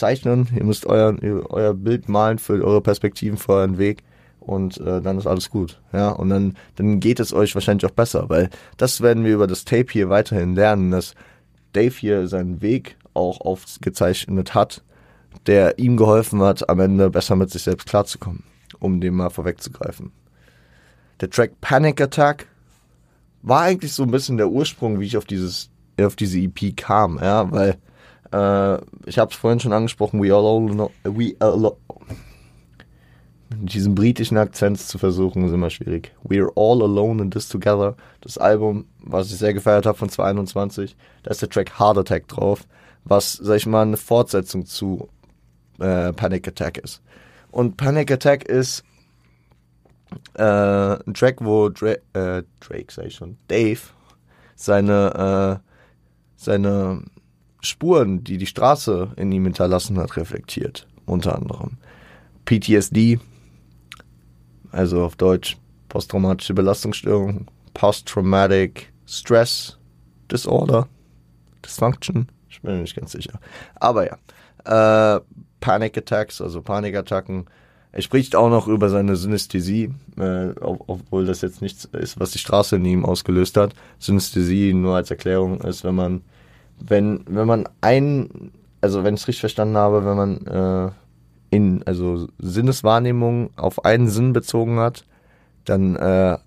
zeichnen, 0.00 0.48
ihr 0.56 0.64
müsst 0.64 0.86
euer, 0.86 1.16
euer 1.50 1.74
Bild 1.74 2.08
malen 2.08 2.38
für 2.38 2.54
eure 2.64 2.80
Perspektiven, 2.80 3.38
für 3.38 3.52
euren 3.52 3.78
Weg 3.78 4.02
und 4.40 4.78
äh, 4.78 5.00
dann 5.00 5.18
ist 5.18 5.26
alles 5.26 5.50
gut. 5.50 5.80
Ja, 5.92 6.10
und 6.10 6.30
dann, 6.30 6.56
dann 6.76 6.98
geht 6.98 7.20
es 7.20 7.32
euch 7.32 7.54
wahrscheinlich 7.54 7.86
auch 7.86 7.94
besser, 7.94 8.28
weil 8.28 8.50
das 8.76 9.00
werden 9.00 9.24
wir 9.24 9.34
über 9.34 9.46
das 9.46 9.64
Tape 9.64 9.86
hier 9.92 10.08
weiterhin 10.08 10.54
lernen, 10.54 10.90
dass 10.90 11.14
Dave 11.72 11.94
hier 11.94 12.26
seinen 12.26 12.62
Weg 12.62 12.96
auch 13.14 13.40
aufgezeichnet 13.40 14.54
hat, 14.54 14.82
der 15.46 15.78
ihm 15.78 15.96
geholfen 15.96 16.40
hat, 16.40 16.68
am 16.68 16.80
Ende 16.80 17.10
besser 17.10 17.36
mit 17.36 17.50
sich 17.50 17.62
selbst 17.62 17.88
klarzukommen, 17.88 18.42
um 18.80 19.00
dem 19.00 19.14
mal 19.14 19.30
vorwegzugreifen. 19.30 20.10
Der 21.20 21.30
Track 21.30 21.60
Panic 21.60 22.00
Attack 22.00 22.46
war 23.42 23.60
eigentlich 23.60 23.92
so 23.92 24.02
ein 24.02 24.10
bisschen 24.10 24.38
der 24.38 24.48
Ursprung, 24.48 24.98
wie 25.00 25.06
ich 25.06 25.16
auf 25.16 25.26
dieses 25.26 25.70
auf 26.00 26.16
diese 26.16 26.38
EP 26.38 26.74
kam, 26.76 27.18
ja, 27.20 27.50
weil 27.52 27.76
äh, 28.32 28.78
ich 29.06 29.18
habe 29.18 29.30
es 29.30 29.36
vorhin 29.36 29.60
schon 29.60 29.72
angesprochen, 29.72 30.22
we 30.22 30.34
all 30.34 30.66
know, 30.66 30.90
we 31.04 31.34
all 31.40 31.76
mit 33.58 33.74
diesem 33.74 33.94
britischen 33.94 34.38
Akzent 34.38 34.80
zu 34.80 34.98
versuchen, 34.98 35.44
ist 35.44 35.52
immer 35.52 35.70
schwierig. 35.70 36.12
We're 36.24 36.50
all 36.54 36.82
alone 36.82 37.20
in 37.22 37.30
this 37.30 37.48
together. 37.48 37.96
Das 38.20 38.38
Album, 38.38 38.86
was 39.00 39.30
ich 39.30 39.38
sehr 39.38 39.54
gefeiert 39.54 39.86
habe 39.86 39.98
von 39.98 40.08
2021, 40.08 40.96
da 41.24 41.30
ist 41.30 41.42
der 41.42 41.48
Track 41.48 41.78
Heart 41.78 41.98
Attack 41.98 42.28
drauf, 42.28 42.66
was, 43.04 43.32
sag 43.34 43.56
ich 43.56 43.66
mal, 43.66 43.82
eine 43.82 43.96
Fortsetzung 43.96 44.66
zu 44.66 45.08
äh, 45.80 46.12
Panic 46.12 46.46
Attack 46.46 46.78
ist. 46.78 47.02
Und 47.50 47.76
Panic 47.76 48.12
Attack 48.12 48.44
ist 48.44 48.84
äh, 50.34 50.42
ein 50.42 51.14
Track, 51.14 51.38
wo 51.40 51.68
Dra 51.68 51.94
äh, 52.12 52.44
Drake, 52.60 52.92
sag 52.92 53.06
ich 53.06 53.16
schon, 53.16 53.36
Dave 53.48 53.80
seine, 54.54 55.60
äh, 55.60 55.68
seine 56.36 57.02
Spuren, 57.60 58.24
die 58.24 58.38
die 58.38 58.46
Straße 58.46 59.12
in 59.16 59.32
ihm 59.32 59.44
hinterlassen 59.44 59.98
hat, 59.98 60.16
reflektiert. 60.16 60.86
Unter 61.06 61.34
anderem 61.34 61.78
PTSD, 62.44 63.18
also 64.70 65.02
auf 65.04 65.16
Deutsch 65.16 65.56
posttraumatische 65.88 66.54
Belastungsstörung, 66.54 67.46
Post-Traumatic 67.74 68.92
Stress 69.06 69.78
Disorder, 70.30 70.88
Dysfunction, 71.64 72.28
ich 72.48 72.62
bin 72.62 72.74
mir 72.74 72.82
nicht 72.82 72.96
ganz 72.96 73.12
sicher. 73.12 73.40
Aber 73.76 74.06
ja, 74.06 75.16
äh, 75.16 75.20
Panic 75.60 75.98
Attacks, 75.98 76.40
also 76.40 76.62
Panikattacken, 76.62 77.46
er 77.92 78.02
spricht 78.02 78.36
auch 78.36 78.50
noch 78.50 78.68
über 78.68 78.88
seine 78.88 79.16
Synästhesie, 79.16 79.92
äh, 80.16 80.50
obwohl 80.60 81.26
das 81.26 81.40
jetzt 81.40 81.60
nichts 81.60 81.86
ist, 81.86 82.20
was 82.20 82.30
die 82.30 82.38
Straße 82.38 82.76
in 82.76 82.84
ihm 82.84 83.04
ausgelöst 83.04 83.56
hat. 83.56 83.74
Synästhesie 83.98 84.72
nur 84.74 84.94
als 84.94 85.10
Erklärung 85.10 85.60
ist, 85.62 85.82
wenn 85.82 85.96
man, 85.96 86.22
wenn, 86.80 87.24
wenn 87.26 87.46
man 87.46 87.68
ein, 87.80 88.52
also 88.80 89.04
wenn 89.04 89.14
ich 89.14 89.22
es 89.22 89.28
richtig 89.28 89.40
verstanden 89.40 89.76
habe, 89.76 90.04
wenn 90.04 90.16
man 90.16 90.46
äh, 90.46 90.90
in, 91.50 91.82
also 91.84 92.28
Sinneswahrnehmung 92.38 93.50
auf 93.56 93.84
einen 93.84 94.08
Sinn 94.08 94.32
bezogen 94.32 94.78
hat, 94.78 95.04
dann 95.64 95.96
äh, 95.96 96.38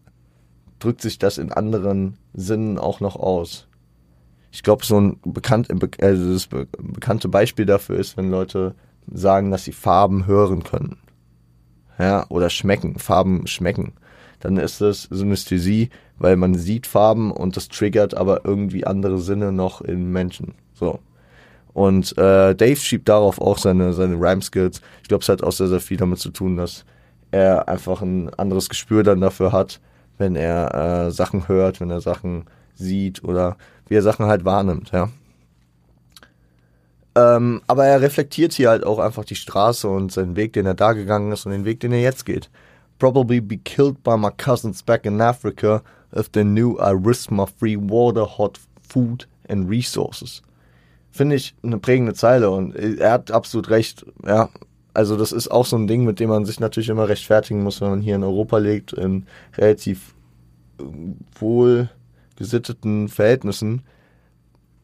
drückt 0.79 1.01
sich 1.01 1.19
das 1.19 1.37
in 1.37 1.51
anderen 1.51 2.17
Sinnen 2.33 2.77
auch 2.77 2.99
noch 2.99 3.15
aus. 3.15 3.67
Ich 4.51 4.63
glaube, 4.63 4.85
so 4.85 4.99
ein 4.99 5.19
bekannt, 5.25 5.69
also 6.01 6.33
das 6.33 6.47
bekannte 6.47 7.27
Beispiel 7.27 7.65
dafür 7.65 7.97
ist, 7.97 8.17
wenn 8.17 8.29
Leute 8.29 8.75
sagen, 9.11 9.51
dass 9.51 9.63
sie 9.63 9.71
Farben 9.71 10.27
hören 10.27 10.63
können 10.63 10.97
ja, 11.99 12.25
oder 12.29 12.49
schmecken, 12.49 12.97
Farben 12.99 13.47
schmecken. 13.47 13.93
Dann 14.43 14.57
ist 14.57 14.81
es 14.81 15.03
Synästhesie, 15.03 15.89
weil 16.17 16.35
man 16.35 16.53
sieht 16.53 16.85
Farben 16.85 17.31
und 17.31 17.55
das 17.55 17.69
triggert 17.69 18.13
aber 18.13 18.43
irgendwie 18.43 18.85
andere 18.85 19.19
Sinne 19.19 19.53
noch 19.53 19.79
in 19.79 20.12
Menschen. 20.12 20.53
So. 20.73 21.00
Und 21.71 22.17
äh, 22.17 22.53
Dave 22.53 22.75
schiebt 22.75 23.07
darauf 23.07 23.39
auch 23.39 23.57
seine, 23.57 23.93
seine 23.93 24.15
Rhyme-Skills. 24.15 24.81
Ich 25.01 25.07
glaube, 25.07 25.21
es 25.21 25.29
hat 25.29 25.43
auch 25.43 25.53
sehr, 25.53 25.69
sehr 25.69 25.79
viel 25.79 25.95
damit 25.95 26.19
zu 26.19 26.29
tun, 26.29 26.57
dass 26.57 26.83
er 27.31 27.69
einfach 27.69 28.01
ein 28.01 28.33
anderes 28.33 28.67
Gespür 28.67 29.03
dann 29.03 29.21
dafür 29.21 29.53
hat, 29.53 29.79
wenn 30.17 30.35
er 30.35 31.05
äh, 31.07 31.12
Sachen 31.12 31.47
hört, 31.47 31.79
wenn 31.79 31.89
er 31.89 32.01
Sachen 32.01 32.43
sieht 32.75 33.23
oder 33.23 33.55
wie 33.88 33.95
er 33.95 34.03
Sachen 34.03 34.25
halt 34.25 34.43
wahrnimmt, 34.43 34.91
ja. 34.91 35.07
Ähm, 37.15 37.62
aber 37.67 37.85
er 37.85 38.01
reflektiert 38.01 38.51
hier 38.53 38.69
halt 38.69 38.85
auch 38.85 39.00
einfach 39.00 39.23
die 39.23 39.35
Straße 39.35 39.88
und 39.88 40.12
seinen 40.12 40.35
Weg, 40.35 40.51
den 40.51 40.65
er 40.65 40.73
da 40.73 40.91
gegangen 40.91 41.31
ist 41.31 41.45
und 41.45 41.53
den 41.53 41.63
Weg, 41.63 41.79
den 41.79 41.93
er 41.93 42.01
jetzt 42.01 42.25
geht. 42.25 42.50
Probably 43.03 43.41
be 43.41 43.57
killed 43.57 44.01
by 44.01 44.15
my 44.15 44.29
cousins 44.29 44.81
back 44.81 45.05
in 45.05 45.19
Africa 45.19 45.83
if 46.15 46.31
they 46.31 46.45
knew 46.45 46.77
I 46.79 46.91
risked 46.91 47.31
my 47.31 47.45
free 47.45 47.75
water, 47.75 48.24
hot 48.24 48.57
food 48.81 49.25
and 49.50 49.69
resources. 49.69 50.41
Finde 51.12 51.36
ich 51.36 51.53
eine 51.63 51.79
prägende 51.79 52.13
Zeile 52.13 52.50
und 52.50 52.74
er 52.74 53.12
hat 53.12 53.29
absolut 53.29 53.69
recht. 53.69 54.05
Ja, 54.25 54.48
also 54.93 55.17
das 55.17 55.33
ist 55.33 55.50
auch 55.50 55.65
so 55.65 55.75
ein 55.75 55.88
Ding, 55.88 56.05
mit 56.05 56.22
dem 56.22 56.29
man 56.29 56.45
sich 56.45 56.62
natürlich 56.62 56.88
immer 56.88 57.10
rechtfertigen 57.10 57.62
muss, 57.62 57.81
wenn 57.81 57.89
man 57.89 58.00
hier 58.00 58.15
in 58.15 58.24
Europa 58.24 58.57
lebt, 58.57 58.93
in 58.93 59.25
relativ 59.57 60.15
äh, 60.79 60.86
wohl 61.38 61.89
gesitteten 62.38 63.10
Verhältnissen 63.10 63.81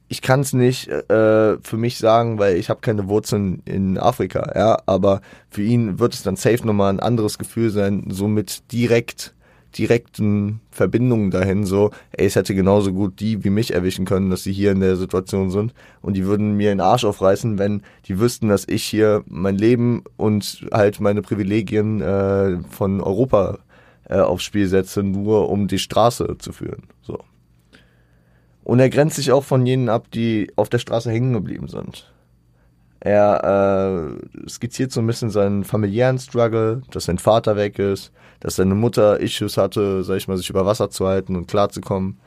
ich 0.09 0.23
kann 0.23 0.41
es 0.41 0.53
nicht 0.53 0.87
äh, 0.87 1.57
für 1.61 1.77
mich 1.77 1.99
sagen, 1.99 2.39
weil 2.39 2.57
ich 2.57 2.69
habe 2.69 2.81
keine 2.81 3.07
Wurzeln 3.07 3.61
in 3.65 3.99
Afrika, 3.99 4.51
ja, 4.55 4.79
aber 4.87 5.21
für 5.49 5.61
ihn 5.61 5.99
wird 5.99 6.15
es 6.15 6.23
dann 6.23 6.35
safe 6.35 6.65
nochmal 6.65 6.91
ein 6.91 6.99
anderes 6.99 7.37
Gefühl 7.37 7.69
sein, 7.69 8.07
so 8.09 8.27
mit 8.27 8.71
direkt 8.71 9.35
direkten 9.77 10.61
Verbindungen 10.71 11.29
dahin, 11.29 11.63
so, 11.63 11.91
ey, 12.13 12.25
es 12.25 12.35
hätte 12.35 12.55
genauso 12.55 12.91
gut 12.91 13.19
die 13.19 13.43
wie 13.43 13.51
mich 13.51 13.71
erwischen 13.71 14.05
können, 14.05 14.31
dass 14.31 14.41
sie 14.41 14.51
hier 14.51 14.71
in 14.71 14.79
der 14.79 14.95
Situation 14.95 15.51
sind 15.51 15.75
und 16.01 16.15
die 16.15 16.25
würden 16.25 16.57
mir 16.57 16.69
den 16.69 16.81
Arsch 16.81 17.05
aufreißen, 17.05 17.59
wenn 17.59 17.83
die 18.07 18.19
wüssten, 18.19 18.49
dass 18.49 18.67
ich 18.67 18.83
hier 18.83 19.23
mein 19.27 19.59
Leben 19.59 20.03
und 20.17 20.65
halt 20.71 20.99
meine 20.99 21.21
Privilegien 21.21 22.01
äh, 22.01 22.57
von 22.71 22.99
Europa 22.99 23.59
äh, 24.05 24.17
aufs 24.17 24.43
Spiel 24.43 24.67
setze, 24.67 25.03
nur 25.03 25.49
um 25.49 25.67
die 25.67 25.77
Straße 25.79 26.37
zu 26.39 26.51
führen, 26.51 26.87
so. 27.03 27.19
Und 28.63 28.79
er 28.79 28.89
grenzt 28.89 29.15
sich 29.15 29.31
auch 29.31 29.43
von 29.43 29.65
jenen 29.65 29.89
ab, 29.89 30.11
die 30.11 30.51
auf 30.55 30.69
der 30.69 30.79
Straße 30.79 31.09
hängen 31.09 31.33
geblieben 31.33 31.67
sind. 31.67 32.11
Er 32.99 34.17
äh, 34.43 34.49
skizziert 34.49 34.91
so 34.91 34.99
ein 34.99 35.07
bisschen 35.07 35.29
seinen 35.29 35.63
familiären 35.63 36.19
Struggle, 36.19 36.81
dass 36.91 37.05
sein 37.05 37.17
Vater 37.17 37.55
weg 37.55 37.79
ist, 37.79 38.11
dass 38.41 38.57
seine 38.57 38.75
Mutter 38.75 39.19
Issues 39.19 39.57
hatte, 39.57 40.03
sag 40.03 40.17
ich 40.17 40.27
mal, 40.27 40.37
sich 40.37 40.49
über 40.49 40.65
Wasser 40.65 40.89
zu 40.89 41.07
halten 41.07 41.35
und 41.35 41.47
klarzukommen. 41.47 42.17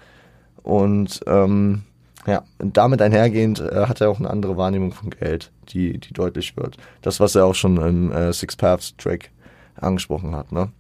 Und 0.62 1.20
ähm, 1.26 1.82
ja, 2.26 2.44
damit 2.58 3.02
einhergehend 3.02 3.60
äh, 3.60 3.86
hat 3.86 4.00
er 4.00 4.08
auch 4.08 4.18
eine 4.18 4.30
andere 4.30 4.56
Wahrnehmung 4.56 4.92
von 4.92 5.10
Geld, 5.10 5.50
die, 5.70 5.98
die 5.98 6.14
deutlich 6.14 6.56
wird. 6.56 6.76
Das, 7.02 7.20
was 7.20 7.34
er 7.34 7.44
auch 7.44 7.54
schon 7.54 7.76
im 7.76 8.12
äh, 8.12 8.32
Six 8.32 8.56
Paths 8.56 8.96
Track 8.96 9.30
angesprochen 9.76 10.34
hat, 10.34 10.52
ne? 10.52 10.70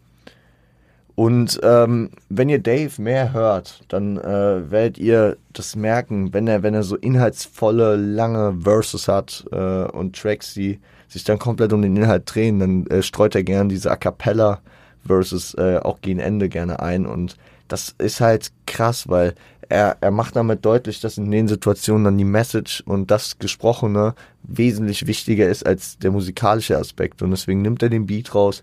Und 1.14 1.60
ähm, 1.62 2.10
wenn 2.30 2.48
ihr 2.48 2.58
Dave 2.58 3.00
mehr 3.00 3.32
hört, 3.32 3.82
dann 3.88 4.16
äh, 4.16 4.70
werdet 4.70 4.98
ihr 4.98 5.36
das 5.52 5.76
merken, 5.76 6.32
wenn 6.32 6.46
er, 6.46 6.62
wenn 6.62 6.74
er 6.74 6.82
so 6.82 6.96
inhaltsvolle, 6.96 7.96
lange 7.96 8.60
Verses 8.62 9.08
hat 9.08 9.44
äh, 9.52 9.56
und 9.56 10.16
Tracks, 10.16 10.54
die 10.54 10.80
sich 11.08 11.24
dann 11.24 11.38
komplett 11.38 11.72
um 11.74 11.82
den 11.82 11.96
Inhalt 11.96 12.22
drehen, 12.26 12.58
dann 12.58 12.86
äh, 12.86 13.02
streut 13.02 13.34
er 13.34 13.42
gerne 13.42 13.68
diese 13.68 13.90
A 13.90 13.96
Cappella 13.96 14.60
Verses 15.04 15.54
äh, 15.54 15.78
auch 15.82 16.00
gegen 16.00 16.20
Ende 16.20 16.48
gerne 16.48 16.80
ein. 16.80 17.04
Und 17.04 17.36
das 17.68 17.94
ist 17.98 18.20
halt 18.20 18.50
krass, 18.66 19.08
weil 19.08 19.34
er, 19.68 19.96
er 20.00 20.10
macht 20.10 20.36
damit 20.36 20.64
deutlich, 20.64 21.00
dass 21.00 21.18
in 21.18 21.30
den 21.30 21.48
Situationen 21.48 22.04
dann 22.04 22.18
die 22.18 22.24
Message 22.24 22.82
und 22.86 23.10
das 23.10 23.38
Gesprochene 23.38 24.14
wesentlich 24.42 25.06
wichtiger 25.06 25.48
ist 25.48 25.66
als 25.66 25.98
der 25.98 26.10
musikalische 26.10 26.78
Aspekt. 26.78 27.22
Und 27.22 27.30
deswegen 27.30 27.62
nimmt 27.62 27.82
er 27.82 27.88
den 27.88 28.06
Beat 28.06 28.34
raus 28.34 28.62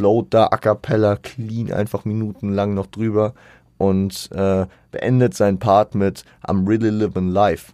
float 0.00 0.28
da 0.30 0.46
a 0.46 0.56
cappella 0.56 1.16
clean 1.16 1.70
einfach 1.70 2.06
minutenlang 2.06 2.72
noch 2.72 2.86
drüber 2.86 3.34
und 3.76 4.30
äh, 4.32 4.66
beendet 4.90 5.34
seinen 5.34 5.58
Part 5.58 5.94
mit 5.94 6.24
I'm 6.42 6.66
really 6.66 6.88
living 6.88 7.28
life. 7.28 7.72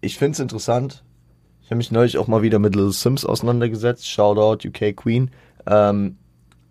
Ich 0.00 0.18
finde 0.18 0.32
es 0.32 0.40
interessant. 0.40 1.04
Ich 1.62 1.70
habe 1.70 1.76
mich 1.76 1.92
neulich 1.92 2.18
auch 2.18 2.26
mal 2.26 2.42
wieder 2.42 2.58
mit 2.58 2.74
Little 2.74 2.90
Sims 2.90 3.24
auseinandergesetzt. 3.24 4.08
Shoutout 4.08 4.66
UK 4.66 4.96
Queen. 4.96 5.30
Ähm, 5.66 6.16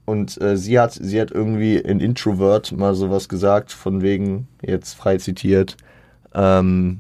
und 0.03 0.41
äh, 0.41 0.57
sie 0.57 0.77
hat 0.77 0.91
sie 0.91 1.21
hat 1.21 1.31
irgendwie 1.31 1.77
in 1.77 2.01
Introvert 2.01 2.73
mal 2.73 2.93
sowas 2.93 3.29
gesagt 3.29 3.71
von 3.71 4.01
wegen 4.01 4.49
jetzt 4.61 4.95
frei 4.95 5.15
zitiert. 5.15 5.77
Ähm, 6.33 6.99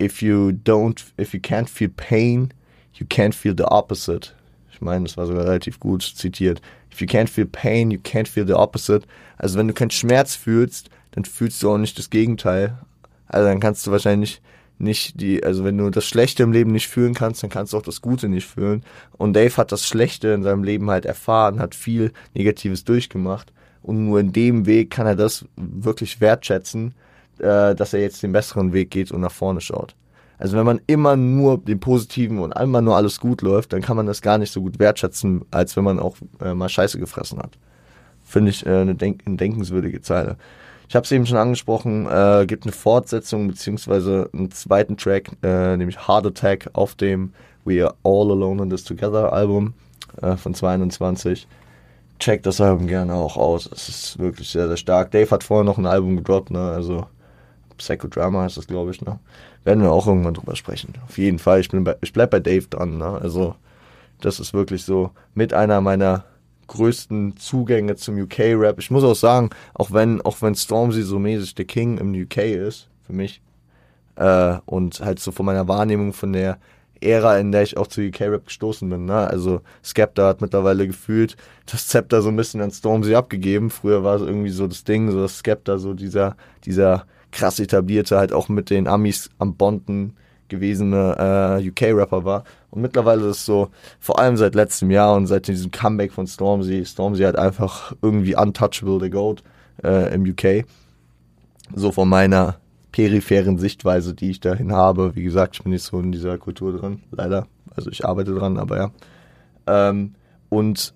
if 0.00 0.22
you 0.22 0.52
don't, 0.52 1.04
if 1.20 1.34
you 1.34 1.40
can't 1.40 1.68
feel 1.68 1.90
pain, 1.90 2.54
you 3.00 3.06
can't 3.06 3.34
feel 3.34 3.54
the 3.56 3.64
opposite. 3.64 4.32
Ich 4.72 4.80
meine, 4.80 5.04
das 5.04 5.16
war 5.16 5.26
sogar 5.26 5.44
relativ 5.44 5.80
gut 5.80 6.02
zitiert. 6.02 6.60
If 6.92 7.00
you 7.00 7.06
can't 7.06 7.28
feel 7.28 7.46
pain, 7.46 7.90
you 7.90 7.98
can't 7.98 8.28
feel 8.28 8.46
the 8.46 8.54
opposite. 8.54 9.06
Also 9.36 9.58
wenn 9.58 9.68
du 9.68 9.74
keinen 9.74 9.90
Schmerz 9.90 10.34
fühlst, 10.34 10.90
dann 11.12 11.24
fühlst 11.24 11.62
du 11.62 11.70
auch 11.70 11.78
nicht 11.78 11.98
das 11.98 12.10
Gegenteil. 12.10 12.78
Also 13.26 13.48
dann 13.48 13.60
kannst 13.60 13.86
du 13.86 13.90
wahrscheinlich 13.90 14.40
nicht 14.78 15.20
die, 15.20 15.44
also 15.44 15.64
wenn 15.64 15.76
du 15.76 15.90
das 15.90 16.06
Schlechte 16.06 16.42
im 16.42 16.52
Leben 16.52 16.72
nicht 16.72 16.88
fühlen 16.88 17.14
kannst, 17.14 17.42
dann 17.42 17.50
kannst 17.50 17.72
du 17.72 17.76
auch 17.76 17.82
das 17.82 18.00
Gute 18.00 18.28
nicht 18.28 18.46
fühlen. 18.46 18.82
Und 19.18 19.34
Dave 19.34 19.56
hat 19.56 19.72
das 19.72 19.86
Schlechte 19.86 20.28
in 20.28 20.42
seinem 20.42 20.64
Leben 20.64 20.90
halt 20.90 21.04
erfahren, 21.04 21.60
hat 21.60 21.74
viel 21.74 22.12
Negatives 22.34 22.84
durchgemacht. 22.84 23.52
Und 23.82 24.06
nur 24.06 24.20
in 24.20 24.32
dem 24.32 24.66
Weg 24.66 24.90
kann 24.90 25.06
er 25.06 25.16
das 25.16 25.44
wirklich 25.56 26.20
wertschätzen, 26.20 26.94
äh, 27.38 27.74
dass 27.74 27.92
er 27.92 28.00
jetzt 28.00 28.22
den 28.22 28.32
besseren 28.32 28.72
Weg 28.72 28.90
geht 28.90 29.12
und 29.12 29.20
nach 29.20 29.32
vorne 29.32 29.60
schaut. 29.60 29.94
Also 30.40 30.56
wenn 30.56 30.64
man 30.64 30.80
immer 30.86 31.16
nur 31.16 31.58
den 31.58 31.80
Positiven 31.80 32.38
und 32.38 32.54
einmal 32.54 32.80
nur 32.80 32.96
alles 32.96 33.20
gut 33.20 33.42
läuft, 33.42 33.74
dann 33.74 33.82
kann 33.82 33.96
man 33.96 34.06
das 34.06 34.22
gar 34.22 34.38
nicht 34.38 34.50
so 34.50 34.62
gut 34.62 34.78
wertschätzen, 34.78 35.42
als 35.50 35.76
wenn 35.76 35.84
man 35.84 35.98
auch 35.98 36.16
äh, 36.40 36.54
mal 36.54 36.70
Scheiße 36.70 36.98
gefressen 36.98 37.38
hat. 37.38 37.58
Finde 38.24 38.50
ich 38.50 38.64
äh, 38.64 38.70
eine, 38.70 38.94
denk 38.94 39.20
eine 39.26 39.36
denkenswürdige 39.36 40.00
Zeile. 40.00 40.38
Ich 40.88 40.96
habe 40.96 41.04
es 41.04 41.12
eben 41.12 41.26
schon 41.26 41.36
angesprochen, 41.36 42.06
äh, 42.06 42.46
gibt 42.46 42.64
eine 42.64 42.72
Fortsetzung 42.72 43.48
beziehungsweise 43.48 44.30
einen 44.32 44.50
zweiten 44.50 44.96
Track, 44.96 45.30
äh, 45.42 45.76
nämlich 45.76 46.08
Heart 46.08 46.28
Attack 46.28 46.70
auf 46.72 46.94
dem 46.94 47.34
We 47.66 47.84
Are 47.84 47.94
All 48.02 48.30
Alone 48.30 48.62
in 48.62 48.70
This 48.70 48.84
Together 48.84 49.34
Album 49.34 49.74
äh, 50.22 50.36
von 50.36 50.54
22. 50.54 51.46
Check 52.18 52.42
das 52.44 52.62
Album 52.62 52.86
gerne 52.86 53.12
auch 53.12 53.36
aus. 53.36 53.68
Es 53.70 53.90
ist 53.90 54.18
wirklich 54.18 54.48
sehr, 54.48 54.68
sehr 54.68 54.78
stark. 54.78 55.10
Dave 55.10 55.30
hat 55.30 55.44
vorher 55.44 55.64
noch 55.64 55.76
ein 55.76 55.86
Album 55.86 56.16
gedroppt, 56.16 56.50
ne? 56.50 56.70
Also 56.70 57.06
Psychodrama 57.80 58.42
heißt 58.42 58.56
das, 58.56 58.66
glaube 58.66 58.90
ich, 58.90 59.00
ne? 59.02 59.18
Werden 59.64 59.82
wir 59.82 59.90
auch 59.90 60.06
irgendwann 60.06 60.34
drüber 60.34 60.56
sprechen. 60.56 60.94
Auf 61.06 61.18
jeden 61.18 61.38
Fall. 61.38 61.60
Ich, 61.60 61.68
bin 61.68 61.84
bei, 61.84 61.96
ich 62.02 62.12
bleib 62.12 62.30
bei 62.30 62.40
Dave 62.40 62.66
dran, 62.68 62.98
ne? 62.98 63.18
Also, 63.20 63.54
das 64.20 64.38
ist 64.38 64.54
wirklich 64.54 64.84
so 64.84 65.10
mit 65.34 65.52
einer 65.54 65.80
meiner 65.80 66.24
größten 66.66 67.36
Zugänge 67.36 67.96
zum 67.96 68.20
UK-Rap. 68.20 68.78
Ich 68.78 68.90
muss 68.90 69.02
auch 69.02 69.16
sagen, 69.16 69.50
auch 69.74 69.90
wenn, 69.90 70.20
auch 70.20 70.40
wenn 70.40 70.54
Stormzy 70.54 71.02
so 71.02 71.18
mäßig 71.18 71.54
der 71.56 71.64
King 71.64 71.98
im 71.98 72.14
UK 72.14 72.36
ist, 72.38 72.88
für 73.06 73.12
mich, 73.12 73.42
äh, 74.16 74.58
und 74.66 75.00
halt 75.00 75.18
so 75.18 75.32
von 75.32 75.46
meiner 75.46 75.66
Wahrnehmung 75.66 76.12
von 76.12 76.32
der 76.32 76.58
Ära, 77.00 77.38
in 77.38 77.50
der 77.50 77.62
ich 77.62 77.76
auch 77.76 77.86
zu 77.86 78.02
UK-Rap 78.02 78.46
gestoßen 78.46 78.88
bin. 78.88 79.06
Ne? 79.06 79.14
Also 79.14 79.62
Skepta 79.82 80.28
hat 80.28 80.42
mittlerweile 80.42 80.86
gefühlt 80.86 81.36
das 81.66 81.88
Zepter 81.88 82.20
so 82.22 82.28
ein 82.28 82.36
bisschen 82.36 82.60
an 82.60 82.70
Stormzy 82.70 83.14
abgegeben. 83.14 83.70
Früher 83.70 84.04
war 84.04 84.16
es 84.16 84.22
irgendwie 84.22 84.50
so 84.50 84.66
das 84.66 84.84
Ding, 84.84 85.10
so 85.10 85.20
dass 85.20 85.38
Skepta 85.38 85.78
so 85.78 85.94
dieser, 85.94 86.36
dieser 86.64 87.06
krass 87.32 87.58
etablierte, 87.58 88.16
halt 88.18 88.32
auch 88.32 88.48
mit 88.48 88.70
den 88.70 88.86
Amis 88.86 89.30
am 89.38 89.54
Bonden 89.54 90.16
gewesene 90.48 91.60
äh, 91.60 91.68
UK-Rapper 91.68 92.24
war. 92.24 92.44
Und 92.70 92.82
mittlerweile 92.82 93.22
ist 93.22 93.38
es 93.38 93.46
so, 93.46 93.68
vor 93.98 94.18
allem 94.18 94.36
seit 94.36 94.54
letztem 94.54 94.90
Jahr 94.90 95.14
und 95.14 95.26
seit 95.26 95.46
diesem 95.46 95.70
Comeback 95.70 96.12
von 96.12 96.26
Stormzy, 96.26 96.84
Stormzy 96.84 97.22
halt 97.22 97.36
einfach 97.36 97.94
irgendwie 98.02 98.36
untouchable 98.36 99.00
the 99.00 99.08
GOAT 99.08 99.42
äh, 99.82 100.12
im 100.14 100.24
UK. 100.24 100.66
So 101.74 101.92
von 101.92 102.08
meiner 102.08 102.56
peripheren 102.92 103.58
Sichtweise, 103.58 104.14
die 104.14 104.30
ich 104.30 104.40
dahin 104.40 104.72
habe. 104.72 105.14
Wie 105.14 105.22
gesagt, 105.22 105.56
ich 105.56 105.62
bin 105.62 105.72
nicht 105.72 105.84
so 105.84 105.98
in 106.00 106.12
dieser 106.12 106.36
Kultur 106.38 106.76
drin, 106.76 107.00
leider. 107.12 107.46
Also 107.74 107.90
ich 107.90 108.04
arbeite 108.04 108.34
dran, 108.34 108.58
aber 108.58 108.76
ja. 108.76 108.90
Ähm, 109.66 110.14
und 110.48 110.92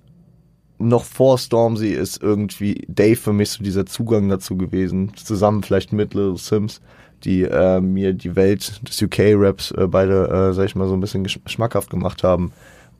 noch 0.78 1.04
vor 1.04 1.38
Stormzy 1.38 1.88
ist 1.90 2.22
irgendwie 2.22 2.84
Dave 2.88 3.16
für 3.16 3.32
mich 3.32 3.50
so 3.50 3.62
dieser 3.62 3.86
Zugang 3.86 4.28
dazu 4.28 4.56
gewesen, 4.56 5.12
zusammen 5.14 5.62
vielleicht 5.62 5.92
mit 5.92 6.14
Little 6.14 6.36
Sims, 6.36 6.80
die 7.24 7.42
äh, 7.42 7.80
mir 7.80 8.12
die 8.12 8.36
Welt 8.36 8.80
des 8.86 9.00
UK-Raps 9.00 9.70
äh, 9.72 9.86
beide, 9.86 10.28
äh, 10.28 10.52
sag 10.52 10.66
ich 10.66 10.74
mal, 10.74 10.88
so 10.88 10.94
ein 10.94 11.00
bisschen 11.00 11.26
schmackhaft 11.28 11.90
gemacht 11.90 12.22
haben 12.24 12.52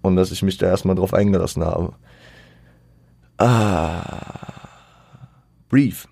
und 0.03 0.17
dass 0.17 0.31
ich 0.31 0.43
mich 0.43 0.57
da 0.57 0.67
erstmal 0.67 0.97
drauf 0.97 1.13
eingelassen 1.13 1.65
habe. 1.65 1.93
Ah, 3.39 4.65
Brief. 5.69 6.07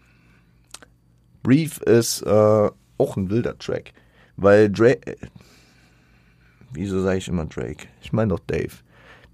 Brief 1.44 1.78
ist 1.82 2.22
äh, 2.22 2.70
auch 2.98 3.16
ein 3.16 3.30
wilder 3.30 3.56
Track, 3.58 3.92
weil 4.36 4.68
Drake, 4.70 5.16
wieso 6.72 7.00
sage 7.00 7.18
ich 7.18 7.28
immer 7.28 7.46
Drake? 7.46 7.86
Ich 8.00 8.12
meine 8.12 8.30
doch 8.30 8.40
Dave 8.40 8.72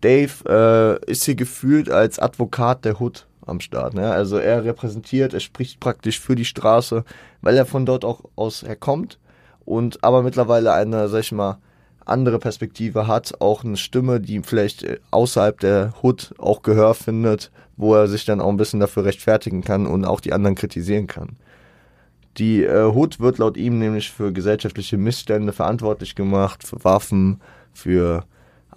Dave 0.00 1.00
äh, 1.06 1.10
ist 1.10 1.24
hier 1.24 1.34
gefühlt 1.34 1.90
als 1.90 2.18
Advokat 2.18 2.84
der 2.84 3.00
Hood 3.00 3.26
am 3.46 3.60
Start. 3.60 3.94
Ne? 3.94 4.10
Also 4.10 4.36
er 4.36 4.64
repräsentiert, 4.64 5.34
er 5.34 5.40
spricht 5.40 5.80
praktisch 5.80 6.20
für 6.20 6.34
die 6.34 6.44
Straße, 6.44 7.04
weil 7.40 7.56
er 7.56 7.66
von 7.66 7.86
dort 7.86 8.04
auch 8.04 8.22
aus 8.36 8.62
herkommt 8.62 9.18
und 9.64 10.04
aber 10.04 10.22
mittlerweile 10.22 10.72
eine, 10.72 11.08
sag 11.08 11.20
ich 11.20 11.32
mal, 11.32 11.58
andere 12.04 12.38
Perspektive 12.38 13.06
hat, 13.06 13.40
auch 13.40 13.64
eine 13.64 13.76
Stimme, 13.76 14.20
die 14.20 14.40
vielleicht 14.42 14.82
äh, 14.82 14.98
außerhalb 15.10 15.60
der 15.60 15.92
Hood 16.02 16.34
auch 16.38 16.62
Gehör 16.62 16.94
findet, 16.94 17.50
wo 17.76 17.94
er 17.94 18.08
sich 18.08 18.24
dann 18.24 18.40
auch 18.40 18.48
ein 18.48 18.56
bisschen 18.56 18.80
dafür 18.80 19.04
rechtfertigen 19.04 19.62
kann 19.62 19.86
und 19.86 20.04
auch 20.04 20.20
die 20.20 20.32
anderen 20.32 20.54
kritisieren 20.54 21.06
kann. 21.06 21.36
Die 22.38 22.64
äh, 22.64 22.92
Hood 22.92 23.20
wird 23.20 23.38
laut 23.38 23.56
ihm 23.56 23.78
nämlich 23.78 24.10
für 24.10 24.32
gesellschaftliche 24.32 24.96
Missstände 24.96 25.52
verantwortlich 25.52 26.14
gemacht, 26.14 26.64
für 26.64 26.82
Waffen, 26.84 27.40
für 27.72 28.24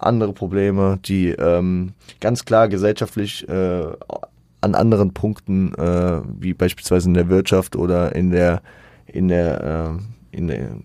andere 0.04 0.32
Probleme, 0.32 0.98
die 1.04 1.30
ähm, 1.30 1.92
ganz 2.20 2.44
klar 2.44 2.68
gesellschaftlich 2.68 3.48
äh, 3.48 3.86
an 4.60 4.74
anderen 4.74 5.12
Punkten, 5.12 5.74
äh, 5.74 6.20
wie 6.38 6.54
beispielsweise 6.54 7.08
in 7.08 7.14
der 7.14 7.28
Wirtschaft 7.28 7.76
oder 7.76 8.14
in 8.14 8.30
der 8.30 8.62
in 9.06 9.28
der 9.28 9.98
äh, 10.32 10.36
in 10.36 10.48
der 10.48 10.76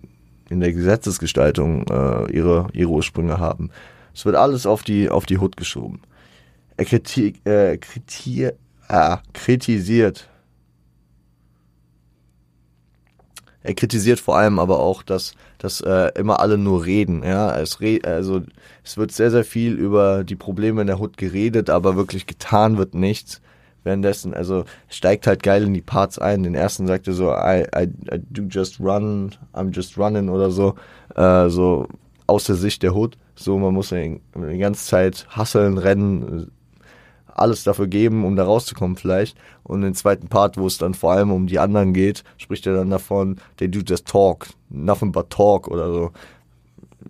in 0.50 0.60
der 0.60 0.72
Gesetzesgestaltung 0.72 1.86
äh, 1.88 2.32
ihre 2.32 2.68
ihre 2.72 2.90
Ursprünge 2.90 3.38
haben. 3.38 3.70
Es 4.14 4.24
wird 4.24 4.36
alles 4.36 4.66
auf 4.66 4.82
die 4.82 5.08
auf 5.08 5.26
die 5.26 5.38
Hut 5.38 5.56
geschoben. 5.56 6.00
Er 6.76 6.84
kritik, 6.84 7.44
äh, 7.46 7.76
kritier, 7.76 8.54
ah, 8.88 9.18
kritisiert 9.32 10.28
er 13.68 13.74
kritisiert 13.74 14.18
vor 14.18 14.36
allem 14.38 14.58
aber 14.58 14.78
auch, 14.78 15.02
dass, 15.02 15.34
dass 15.58 15.80
äh, 15.80 16.12
immer 16.18 16.40
alle 16.40 16.56
nur 16.56 16.86
reden. 16.86 17.22
Ja, 17.22 17.58
es 17.58 17.80
re 17.80 18.00
also 18.04 18.42
es 18.84 18.96
wird 18.96 19.12
sehr, 19.12 19.30
sehr 19.30 19.44
viel 19.44 19.74
über 19.74 20.24
die 20.24 20.36
Probleme 20.36 20.80
in 20.80 20.86
der 20.86 20.98
Hut 20.98 21.16
geredet, 21.16 21.68
aber 21.70 21.96
wirklich 21.96 22.26
getan 22.26 22.78
wird 22.78 22.94
nichts. 22.94 23.40
Währenddessen, 23.84 24.34
also 24.34 24.64
steigt 24.88 25.26
halt 25.26 25.42
geil 25.42 25.62
in 25.62 25.72
die 25.72 25.80
Parts 25.80 26.18
ein. 26.18 26.42
Den 26.42 26.54
ersten 26.54 26.86
sagt 26.86 27.06
er 27.06 27.14
so, 27.14 27.30
I, 27.30 27.64
I, 27.74 27.84
I 28.12 28.18
do 28.30 28.42
just 28.42 28.80
run, 28.80 29.34
I'm 29.54 29.72
just 29.72 29.96
running 29.96 30.28
oder 30.28 30.50
so, 30.50 30.74
äh, 31.14 31.48
so 31.48 31.86
aus 32.26 32.44
der 32.44 32.56
Sicht 32.56 32.82
der 32.82 32.94
Hut. 32.94 33.16
So, 33.34 33.56
man 33.56 33.72
muss 33.72 33.90
die 33.90 34.58
ganze 34.58 34.84
Zeit 34.84 35.26
hasseln, 35.30 35.78
rennen, 35.78 36.50
alles 37.40 37.64
dafür 37.64 37.86
geben, 37.86 38.24
um 38.24 38.36
da 38.36 38.44
rauszukommen 38.44 38.96
vielleicht. 38.96 39.36
Und 39.62 39.82
den 39.82 39.94
zweiten 39.94 40.28
Part, 40.28 40.56
wo 40.56 40.66
es 40.66 40.78
dann 40.78 40.94
vor 40.94 41.12
allem 41.12 41.30
um 41.32 41.46
die 41.46 41.58
anderen 41.58 41.92
geht, 41.92 42.24
spricht 42.36 42.66
er 42.66 42.74
dann 42.74 42.90
davon, 42.90 43.36
they 43.56 43.68
do 43.68 43.80
just 43.80 44.06
talk, 44.06 44.48
nothing 44.70 45.12
but 45.12 45.30
talk 45.30 45.68
oder 45.68 45.92
so. 45.92 46.10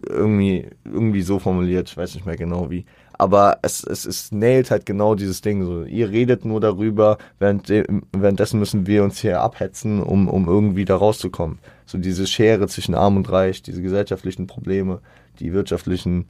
Irgendwie, 0.09 0.67
irgendwie 0.85 1.23
so 1.23 1.39
formuliert, 1.39 1.89
ich 1.89 1.97
weiß 1.97 2.15
nicht 2.15 2.27
mehr 2.27 2.37
genau 2.37 2.71
wie. 2.71 2.85
Aber 3.21 3.59
es, 3.63 3.83
es, 3.83 4.07
es 4.07 4.31
nailt 4.31 4.71
halt 4.71 4.87
genau 4.87 5.17
dieses 5.17 5.41
Ding. 5.41 5.65
So, 5.65 5.83
ihr 5.83 6.09
redet 6.09 6.45
nur 6.45 6.61
darüber, 6.61 7.19
während, 7.41 7.69
währenddessen 7.69 8.61
müssen 8.61 8.87
wir 8.87 9.03
uns 9.03 9.19
hier 9.19 9.41
abhetzen, 9.41 10.01
um, 10.01 10.29
um 10.29 10.47
irgendwie 10.47 10.85
da 10.85 10.97
rauszukommen. 10.97 11.59
So 11.85 11.99
diese 11.99 12.29
Schere 12.29 12.69
zwischen 12.69 12.95
Arm 12.95 13.17
und 13.17 13.31
Reich, 13.31 13.63
diese 13.63 13.83
gesellschaftlichen 13.83 14.47
Probleme, 14.47 15.01
die 15.41 15.53
wirtschaftlichen 15.53 16.27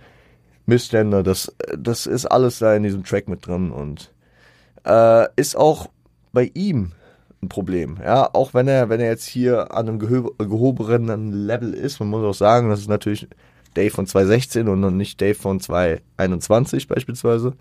Missstände, 0.69 1.23
das, 1.23 1.55
das 1.77 2.07
ist 2.07 2.27
alles 2.27 2.59
da 2.59 2.75
in 2.75 2.83
diesem 2.83 3.03
Track 3.03 3.27
mit 3.27 3.47
drin 3.47 3.71
und 3.71 4.13
äh, 4.85 5.27
ist 5.37 5.57
auch 5.57 5.89
bei 6.33 6.51
ihm 6.55 6.93
ein 7.43 7.49
Problem. 7.49 7.99
Ja, 8.03 8.29
auch 8.35 8.53
wenn 8.53 8.69
er, 8.69 8.89
wenn 8.89 9.01
er 9.01 9.09
jetzt 9.09 9.27
hier 9.27 9.75
an 9.75 9.89
einem 9.89 9.99
gehobenen 9.99 11.33
Level 11.33 11.73
ist, 11.73 12.01
man 12.01 12.09
muss 12.11 12.25
auch 12.25 12.39
sagen, 12.39 12.69
das 12.69 12.81
ist 12.81 12.89
natürlich 12.89 13.27
Dave 13.75 13.91
von 13.91 14.07
2016 14.07 14.69
und 14.69 14.97
nicht 14.97 15.21
Dave 15.21 15.35
von 15.35 15.59
2021 15.59 16.87
beispielsweise. 16.87 17.55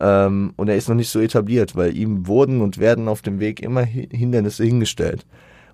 Ähm, 0.00 0.54
und 0.56 0.68
er 0.68 0.76
ist 0.76 0.88
noch 0.88 0.96
nicht 0.96 1.10
so 1.10 1.20
etabliert, 1.20 1.76
weil 1.76 1.96
ihm 1.96 2.26
wurden 2.26 2.62
und 2.62 2.78
werden 2.78 3.08
auf 3.08 3.20
dem 3.20 3.38
Weg 3.38 3.60
immer 3.60 3.82
Hindernisse 3.82 4.64
hingestellt. 4.64 5.26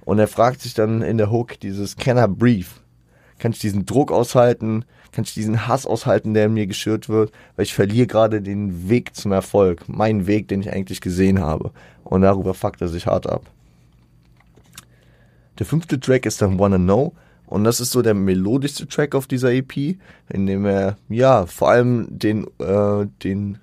Und 0.05 0.19
er 0.19 0.29
fragt 0.29 0.61
sich 0.61 0.75
dann 0.75 1.03
in 1.03 1.19
der 1.19 1.31
Hook 1.31 1.61
dieses 1.61 1.97
Can 1.97 2.19
I 2.19 2.27
breathe? 2.27 2.67
Kann 3.39 3.53
ich 3.53 3.61
diesen 3.61 3.87
Druck 3.87 4.11
aushalten? 4.11 4.85
Kann 5.13 5.25
ich 5.25 5.35
diesen 5.35 5.69
Hass 5.69 5.87
aushalten, 5.87 6.35
der 6.35 6.47
in 6.47 6.55
mir 6.55 6.67
geschürt 6.67 7.09
wird, 7.09 7.33
weil 7.57 7.65
ich 7.65 7.75
verliere 7.75 8.07
gerade 8.07 8.41
den 8.41 8.89
Weg 8.89 9.15
zum 9.15 9.33
Erfolg, 9.33 9.89
meinen 9.89 10.27
Weg, 10.27 10.49
den 10.49 10.63
ich 10.63 10.73
eigentlich 10.73 11.01
gesehen 11.01 11.41
habe. 11.41 11.71
Und 12.03 12.23
darüber 12.23 12.55
fuckt 12.55 12.81
er 12.81 12.89
sich 12.89 13.07
hart 13.07 13.29
ab. 13.29 13.45
Der 15.59 15.67
fünfte 15.67 16.01
Track 16.01 16.27
ist 16.27 16.41
dann 16.41 16.59
Wanna 16.59 16.79
Know. 16.79 17.13
Und 17.47 17.65
das 17.65 17.81
ist 17.81 17.91
so 17.91 18.01
der 18.01 18.15
melodischste 18.15 18.89
Track 18.89 19.15
auf 19.15 19.27
dieser 19.27 19.53
EP, 19.53 19.99
in 20.31 20.47
dem 20.47 20.65
er, 20.65 20.97
ja, 21.11 21.45
vor 21.45 21.69
allem 21.69 22.07
den, 22.09 22.47
äh, 22.59 23.07
den, 23.23 23.59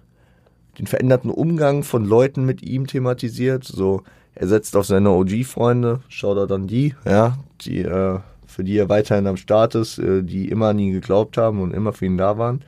den 0.77 0.85
veränderten 0.85 1.31
Umgang 1.31 1.81
von 1.81 2.05
Leuten 2.05 2.45
mit 2.45 2.61
ihm 2.61 2.85
thematisiert. 2.85 3.63
So, 3.63 4.03
er 4.35 4.47
setzt 4.47 4.75
auf 4.75 4.85
seine 4.85 5.09
OG-Freunde, 5.09 6.01
schaut 6.07 6.37
er 6.37 6.45
dann 6.45 6.67
die, 6.67 6.93
ja, 7.03 7.39
die, 7.61 7.79
äh, 7.79 8.19
für 8.59 8.65
die 8.65 8.77
er 8.77 8.89
weiterhin 8.89 9.25
am 9.25 9.37
Start 9.37 9.73
ist, 9.75 9.99
äh, 9.99 10.21
die 10.21 10.49
immer 10.49 10.67
an 10.67 10.79
ihn 10.79 10.91
geglaubt 10.91 11.37
haben 11.37 11.61
und 11.61 11.73
immer 11.73 11.93
für 11.93 12.07
ihn 12.07 12.17
da 12.17 12.37
waren. 12.37 12.61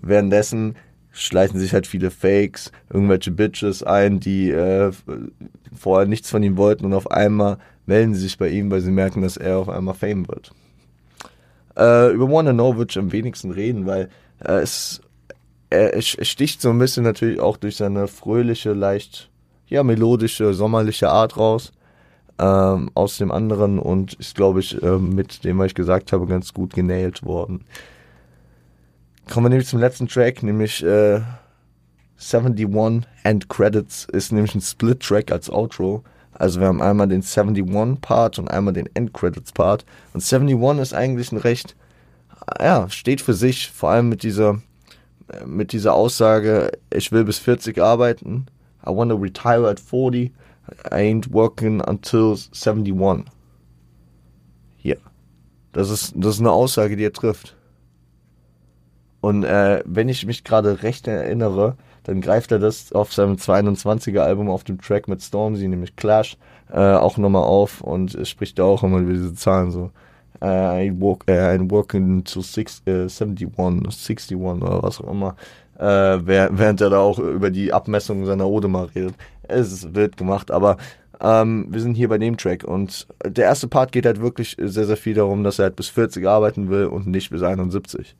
Währenddessen 0.00 0.76
schleichen 1.10 1.58
sich 1.58 1.74
halt 1.74 1.88
viele 1.88 2.12
Fakes, 2.12 2.70
irgendwelche 2.92 3.32
Bitches 3.32 3.82
ein, 3.82 4.20
die 4.20 4.52
äh, 4.52 4.92
vorher 5.74 6.06
nichts 6.06 6.30
von 6.30 6.44
ihm 6.44 6.56
wollten 6.56 6.84
und 6.84 6.94
auf 6.94 7.10
einmal 7.10 7.58
melden 7.86 8.14
sie 8.14 8.20
sich 8.20 8.38
bei 8.38 8.50
ihm, 8.50 8.70
weil 8.70 8.82
sie 8.82 8.92
merken, 8.92 9.22
dass 9.22 9.36
er 9.36 9.58
auf 9.58 9.68
einmal 9.68 9.94
Fame 9.94 10.28
wird. 10.28 10.52
Äh, 11.76 12.12
über 12.12 12.30
Wanna 12.30 12.52
Know 12.52 12.76
würde 12.76 12.92
ich 12.92 12.98
am 13.00 13.10
wenigsten 13.10 13.50
reden, 13.50 13.84
weil 13.84 14.10
äh, 14.44 14.60
es, 14.60 15.00
er, 15.70 15.92
er 15.92 16.02
sticht 16.02 16.62
so 16.62 16.70
ein 16.70 16.78
bisschen 16.78 17.02
natürlich 17.02 17.40
auch 17.40 17.56
durch 17.56 17.74
seine 17.74 18.06
fröhliche, 18.06 18.74
leicht 18.74 19.28
ja, 19.66 19.82
melodische, 19.82 20.54
sommerliche 20.54 21.10
Art 21.10 21.36
raus 21.36 21.72
ähm, 22.38 22.90
aus 22.94 23.18
dem 23.18 23.30
anderen 23.30 23.78
und 23.78 24.14
ist, 24.14 24.34
glaube 24.34 24.60
ich, 24.60 24.82
äh, 24.82 24.98
mit 24.98 25.44
dem, 25.44 25.58
was 25.58 25.66
ich 25.66 25.74
gesagt 25.74 26.12
habe, 26.12 26.26
ganz 26.26 26.52
gut 26.52 26.74
genailt 26.74 27.22
worden. 27.24 27.64
Kommen 29.30 29.46
wir 29.46 29.50
nämlich 29.50 29.68
zum 29.68 29.80
letzten 29.80 30.08
Track, 30.08 30.42
nämlich 30.42 30.82
äh, 30.84 31.20
71 32.18 33.06
End 33.24 33.48
Credits 33.48 34.06
ist 34.12 34.32
nämlich 34.32 34.54
ein 34.54 34.60
Split-Track 34.60 35.32
als 35.32 35.50
Outro. 35.50 36.04
Also 36.32 36.60
wir 36.60 36.66
haben 36.66 36.82
einmal 36.82 37.08
den 37.08 37.22
71-Part 37.22 38.38
und 38.38 38.50
einmal 38.50 38.72
den 38.72 38.88
End 38.94 39.12
Credits 39.12 39.52
Part. 39.52 39.84
Und 40.12 40.22
71 40.22 40.82
ist 40.82 40.94
eigentlich 40.94 41.32
ein 41.32 41.38
recht, 41.38 41.76
ja, 42.60 42.88
steht 42.88 43.20
für 43.20 43.34
sich, 43.34 43.70
vor 43.70 43.90
allem 43.90 44.08
mit 44.08 44.22
dieser, 44.22 44.60
mit 45.46 45.72
dieser 45.72 45.94
Aussage, 45.94 46.72
ich 46.92 47.12
will 47.12 47.24
bis 47.24 47.38
40 47.38 47.80
arbeiten. 47.80 48.46
I 48.84 48.90
want 48.90 49.10
to 49.10 49.16
retire 49.16 49.68
at 49.68 49.78
40. 49.78 50.32
Ain't 50.90 51.32
working 51.32 51.80
until 51.80 52.36
71. 52.52 53.24
Hier. 54.76 54.98
Das 55.72 55.90
ist, 55.90 56.12
das 56.16 56.34
ist 56.34 56.40
eine 56.40 56.52
Aussage, 56.52 56.96
die 56.96 57.04
er 57.04 57.12
trifft. 57.12 57.56
Und 59.20 59.44
äh, 59.44 59.82
wenn 59.86 60.08
ich 60.08 60.26
mich 60.26 60.44
gerade 60.44 60.82
recht 60.82 61.06
erinnere, 61.06 61.76
dann 62.04 62.20
greift 62.20 62.50
er 62.50 62.58
das 62.58 62.92
auf 62.92 63.12
seinem 63.12 63.36
22er 63.36 64.20
Album 64.20 64.50
auf 64.50 64.64
dem 64.64 64.80
Track 64.80 65.06
mit 65.06 65.22
Stormzy, 65.22 65.68
nämlich 65.68 65.94
Clash, 65.94 66.36
äh, 66.72 66.78
auch 66.78 67.16
nochmal 67.16 67.44
auf 67.44 67.80
und 67.80 68.18
spricht 68.26 68.58
da 68.58 68.64
auch 68.64 68.82
immer 68.82 68.98
über 68.98 69.12
diese 69.12 69.34
Zahlen 69.34 69.70
so. 69.70 69.90
Uh, 70.40 70.74
I 70.74 70.92
work, 70.98 71.22
uh, 71.28 71.34
I'm 71.34 71.70
working 71.70 72.24
to 72.24 72.42
six, 72.42 72.82
uh, 72.88 73.06
71, 73.08 73.46
61 73.56 74.36
oder 74.36 74.82
was 74.82 75.00
auch 75.00 75.08
immer 75.08 75.36
äh, 75.78 75.84
während 76.24 76.80
er 76.80 76.90
da 76.90 76.98
auch 76.98 77.18
über 77.18 77.50
die 77.50 77.72
Abmessung 77.72 78.24
seiner 78.26 78.46
Ode 78.46 78.68
mal 78.68 78.86
redet. 78.94 79.14
Es 79.42 79.72
ist 79.72 79.94
wild 79.94 80.16
gemacht, 80.16 80.50
aber 80.50 80.76
ähm, 81.20 81.66
wir 81.70 81.80
sind 81.80 81.94
hier 81.94 82.08
bei 82.08 82.18
dem 82.18 82.36
Track 82.36 82.64
und 82.64 83.06
der 83.24 83.44
erste 83.44 83.68
Part 83.68 83.92
geht 83.92 84.06
halt 84.06 84.20
wirklich 84.20 84.56
sehr, 84.58 84.84
sehr 84.86 84.96
viel 84.96 85.14
darum, 85.14 85.44
dass 85.44 85.58
er 85.58 85.64
halt 85.64 85.76
bis 85.76 85.88
40 85.88 86.26
arbeiten 86.26 86.68
will 86.68 86.86
und 86.86 87.06
nicht 87.06 87.30
bis 87.30 87.42
71. 87.42 88.16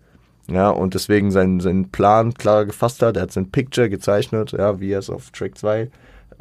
Ja, 0.48 0.70
und 0.70 0.94
deswegen 0.94 1.30
seinen, 1.30 1.60
seinen 1.60 1.90
Plan 1.90 2.34
klar 2.34 2.66
gefasst 2.66 3.00
hat. 3.02 3.16
Er 3.16 3.22
hat 3.22 3.32
sein 3.32 3.50
Picture 3.50 3.88
gezeichnet, 3.88 4.52
ja, 4.52 4.80
wie 4.80 4.90
er 4.90 4.98
es 4.98 5.10
auf 5.10 5.30
Track 5.30 5.56
2 5.56 5.90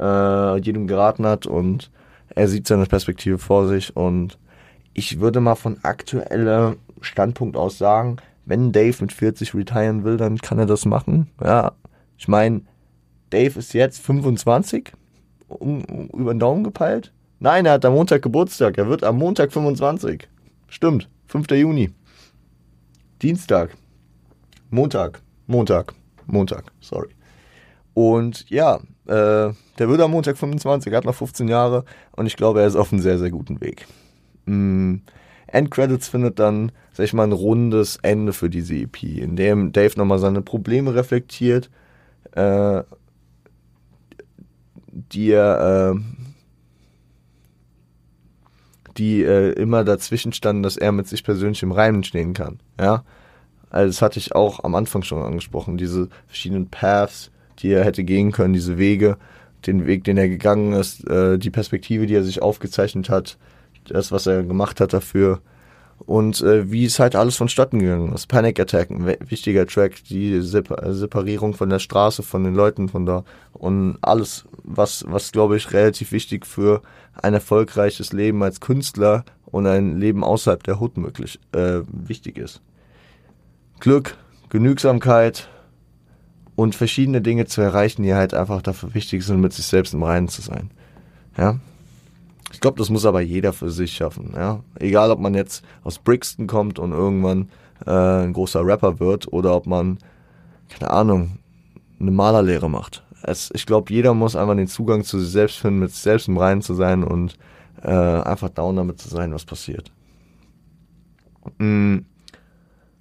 äh, 0.00 0.58
jedem 0.58 0.86
geraten 0.86 1.26
hat 1.26 1.46
und 1.46 1.90
er 2.34 2.48
sieht 2.48 2.66
seine 2.66 2.86
Perspektive 2.86 3.38
vor 3.38 3.68
sich 3.68 3.96
und 3.96 4.38
ich 4.94 5.20
würde 5.20 5.40
mal 5.40 5.54
von 5.54 5.78
aktueller 5.82 6.76
Standpunkt 7.00 7.56
aus 7.56 7.78
sagen, 7.78 8.16
wenn 8.44 8.72
Dave 8.72 8.96
mit 9.00 9.12
40 9.12 9.54
retiren 9.54 10.04
will, 10.04 10.16
dann 10.16 10.38
kann 10.38 10.58
er 10.58 10.66
das 10.66 10.84
machen. 10.84 11.30
Ja, 11.42 11.72
ich 12.18 12.28
meine, 12.28 12.62
Dave 13.30 13.58
ist 13.58 13.72
jetzt 13.72 14.00
25, 14.00 14.92
um, 15.48 15.84
um, 15.84 16.08
über 16.08 16.34
den 16.34 16.40
Daumen 16.40 16.64
gepeilt. 16.64 17.12
Nein, 17.38 17.66
er 17.66 17.72
hat 17.72 17.84
am 17.84 17.94
Montag 17.94 18.22
Geburtstag. 18.22 18.78
Er 18.78 18.88
wird 18.88 19.04
am 19.04 19.18
Montag 19.18 19.52
25. 19.52 20.28
Stimmt, 20.68 21.08
5. 21.26 21.50
Juni. 21.50 21.90
Dienstag. 23.20 23.76
Montag. 24.70 25.20
Montag. 25.46 25.94
Montag, 26.26 26.72
sorry. 26.80 27.08
Und 27.94 28.48
ja, 28.48 28.76
äh, 29.06 29.52
der 29.78 29.88
wird 29.88 30.00
am 30.00 30.12
Montag 30.12 30.38
25, 30.38 30.92
hat 30.94 31.04
noch 31.04 31.14
15 31.14 31.48
Jahre 31.48 31.84
und 32.12 32.26
ich 32.26 32.36
glaube, 32.36 32.60
er 32.60 32.66
ist 32.66 32.76
auf 32.76 32.92
einem 32.92 33.02
sehr, 33.02 33.18
sehr 33.18 33.30
guten 33.30 33.60
Weg. 33.60 33.86
Mm, 34.46 34.96
Endcredits 35.52 36.08
findet 36.08 36.38
dann, 36.38 36.72
sag 36.92 37.04
ich 37.04 37.12
mal, 37.12 37.24
ein 37.24 37.32
rundes 37.32 37.98
Ende 38.02 38.32
für 38.32 38.50
diese 38.50 38.74
EP, 38.74 39.02
in 39.02 39.36
dem 39.36 39.72
Dave 39.72 39.98
nochmal 39.98 40.18
seine 40.18 40.42
Probleme 40.42 40.94
reflektiert, 40.94 41.70
äh, 42.32 42.82
die 44.90 45.30
er, 45.30 45.94
äh, 45.94 46.00
die 48.96 49.22
äh, 49.22 49.52
immer 49.52 49.84
dazwischen 49.84 50.32
standen, 50.32 50.62
dass 50.62 50.76
er 50.76 50.92
mit 50.92 51.06
sich 51.06 51.24
persönlich 51.24 51.62
im 51.62 51.72
Reimen 51.72 52.04
stehen 52.04 52.34
kann. 52.34 52.60
Ja, 52.80 53.04
also 53.70 53.88
das 53.88 54.02
hatte 54.02 54.18
ich 54.18 54.34
auch 54.34 54.64
am 54.64 54.74
Anfang 54.74 55.02
schon 55.02 55.22
angesprochen, 55.22 55.76
diese 55.76 56.08
verschiedenen 56.26 56.68
Paths, 56.68 57.30
die 57.58 57.72
er 57.72 57.84
hätte 57.84 58.04
gehen 58.04 58.32
können, 58.32 58.52
diese 58.54 58.78
Wege, 58.78 59.16
den 59.66 59.86
Weg, 59.86 60.04
den 60.04 60.18
er 60.18 60.28
gegangen 60.28 60.72
ist, 60.72 61.06
äh, 61.08 61.38
die 61.38 61.50
Perspektive, 61.50 62.06
die 62.06 62.14
er 62.14 62.24
sich 62.24 62.42
aufgezeichnet 62.42 63.08
hat, 63.08 63.38
das, 63.84 64.12
was 64.12 64.26
er 64.26 64.42
gemacht 64.42 64.80
hat 64.80 64.92
dafür 64.92 65.40
und 65.98 66.40
äh, 66.40 66.70
wie 66.70 66.84
es 66.84 66.98
halt 66.98 67.14
alles 67.16 67.36
vonstatten 67.36 67.78
gegangen 67.78 68.12
ist. 68.12 68.26
Panic 68.26 68.58
Attack, 68.58 68.90
ein 68.90 69.16
wichtiger 69.28 69.66
Track, 69.66 70.04
die 70.04 70.40
Separ 70.40 70.92
Separierung 70.92 71.54
von 71.54 71.70
der 71.70 71.78
Straße, 71.78 72.22
von 72.22 72.44
den 72.44 72.54
Leuten 72.54 72.88
von 72.88 73.06
da 73.06 73.24
und 73.52 73.98
alles, 74.00 74.44
was, 74.64 75.04
was 75.08 75.32
glaube 75.32 75.56
ich 75.56 75.72
relativ 75.72 76.12
wichtig 76.12 76.46
für 76.46 76.82
ein 77.20 77.34
erfolgreiches 77.34 78.12
Leben 78.12 78.42
als 78.42 78.60
Künstler 78.60 79.24
und 79.46 79.66
ein 79.66 79.98
Leben 79.98 80.24
außerhalb 80.24 80.62
der 80.62 80.80
Hut 80.80 80.96
möglich 80.96 81.38
äh, 81.52 81.80
wichtig 81.86 82.38
ist. 82.38 82.60
Glück, 83.80 84.16
Genügsamkeit 84.48 85.48
und 86.56 86.74
verschiedene 86.74 87.20
Dinge 87.20 87.46
zu 87.46 87.60
erreichen, 87.60 88.02
die 88.02 88.14
halt 88.14 88.34
einfach 88.34 88.62
dafür 88.62 88.94
wichtig 88.94 89.24
sind, 89.24 89.40
mit 89.40 89.52
sich 89.52 89.66
selbst 89.66 89.94
im 89.94 90.02
Reinen 90.02 90.28
zu 90.28 90.42
sein. 90.42 90.70
Ja, 91.36 91.58
ich 92.52 92.60
glaube, 92.60 92.78
das 92.78 92.90
muss 92.90 93.06
aber 93.06 93.20
jeder 93.20 93.52
für 93.52 93.70
sich 93.70 93.92
schaffen. 93.92 94.32
Ja? 94.36 94.60
Egal, 94.78 95.10
ob 95.10 95.18
man 95.18 95.34
jetzt 95.34 95.64
aus 95.82 95.98
Brixton 95.98 96.46
kommt 96.46 96.78
und 96.78 96.92
irgendwann 96.92 97.48
äh, 97.86 97.90
ein 98.24 98.32
großer 98.32 98.64
Rapper 98.64 99.00
wird 99.00 99.32
oder 99.32 99.54
ob 99.56 99.66
man, 99.66 99.98
keine 100.68 100.90
Ahnung, 100.90 101.38
eine 101.98 102.10
Malerlehre 102.10 102.68
macht. 102.68 103.04
Es, 103.22 103.50
ich 103.54 103.66
glaube, 103.66 103.92
jeder 103.92 104.14
muss 104.14 104.36
einfach 104.36 104.56
den 104.56 104.66
Zugang 104.66 105.04
zu 105.04 105.18
sich 105.18 105.30
selbst 105.30 105.58
finden, 105.58 105.80
mit 105.80 105.90
sich 105.90 106.02
selbst 106.02 106.28
im 106.28 106.36
Reinen 106.36 106.62
zu 106.62 106.74
sein 106.74 107.04
und 107.04 107.38
äh, 107.82 107.88
einfach 107.90 108.50
down 108.50 108.76
damit 108.76 109.00
zu 109.00 109.08
sein, 109.08 109.32
was 109.32 109.44
passiert. 109.44 109.90
Mhm. 111.58 112.06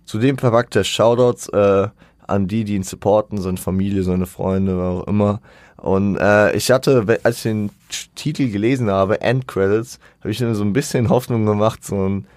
Zudem 0.05 0.37
verpackt 0.37 0.75
er 0.75 0.83
Shoutouts 0.83 1.49
äh, 1.49 1.87
an 2.31 2.47
die, 2.47 2.63
die 2.63 2.75
ihn 2.75 2.83
supporten, 2.83 3.39
seine 3.39 3.57
Familie, 3.57 4.03
seine 4.03 4.25
Freunde, 4.25 4.77
wer 4.77 4.85
auch 4.85 5.07
immer. 5.07 5.41
Und 5.77 6.17
äh, 6.17 6.55
ich 6.55 6.69
hatte, 6.69 7.19
als 7.23 7.37
ich 7.37 7.43
den 7.43 7.71
Titel 8.15 8.49
gelesen 8.49 8.89
habe, 8.89 9.21
End 9.21 9.47
Credits, 9.47 9.99
habe 10.19 10.31
ich 10.31 10.39
mir 10.39 10.53
so 10.55 10.63
ein 10.63 10.73
bisschen 10.73 11.09
Hoffnung 11.09 11.45
gemacht, 11.45 11.83
so 11.83 12.07
ein 12.07 12.27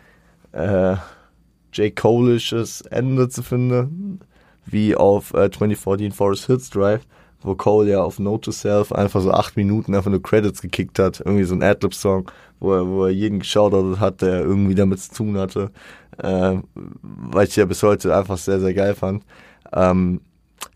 äh, 0.52 0.96
J. 1.72 1.94
Cole-isches 1.94 2.82
Ende 2.82 3.28
zu 3.28 3.42
finden, 3.42 4.20
wie 4.64 4.96
auf 4.96 5.34
äh, 5.34 5.50
2014 5.50 6.12
Forest 6.12 6.46
Hills 6.46 6.70
Drive, 6.70 7.02
wo 7.42 7.54
Cole 7.54 7.90
ja 7.90 8.02
auf 8.02 8.18
Note 8.18 8.46
to 8.46 8.52
Self 8.52 8.92
einfach 8.92 9.20
so 9.20 9.30
acht 9.30 9.56
Minuten 9.56 9.94
einfach 9.94 10.10
nur 10.10 10.22
Credits 10.22 10.62
gekickt 10.62 10.98
hat, 10.98 11.20
irgendwie 11.20 11.44
so 11.44 11.54
ein 11.54 11.62
Adlib-Song, 11.62 12.30
wo 12.60 12.72
er, 12.72 12.86
wo 12.86 13.04
er 13.04 13.10
jeden 13.10 13.40
geschaut 13.40 13.74
hat, 14.00 14.22
der 14.22 14.40
irgendwie 14.40 14.74
damit 14.74 15.00
zu 15.00 15.12
tun 15.12 15.36
hatte, 15.36 15.70
äh, 16.16 16.56
weil 17.02 17.46
ich 17.46 17.56
ja 17.56 17.66
bis 17.66 17.82
heute 17.82 18.16
einfach 18.16 18.38
sehr, 18.38 18.60
sehr 18.60 18.72
geil 18.72 18.94
fand. 18.94 19.22
Ähm, 19.72 20.20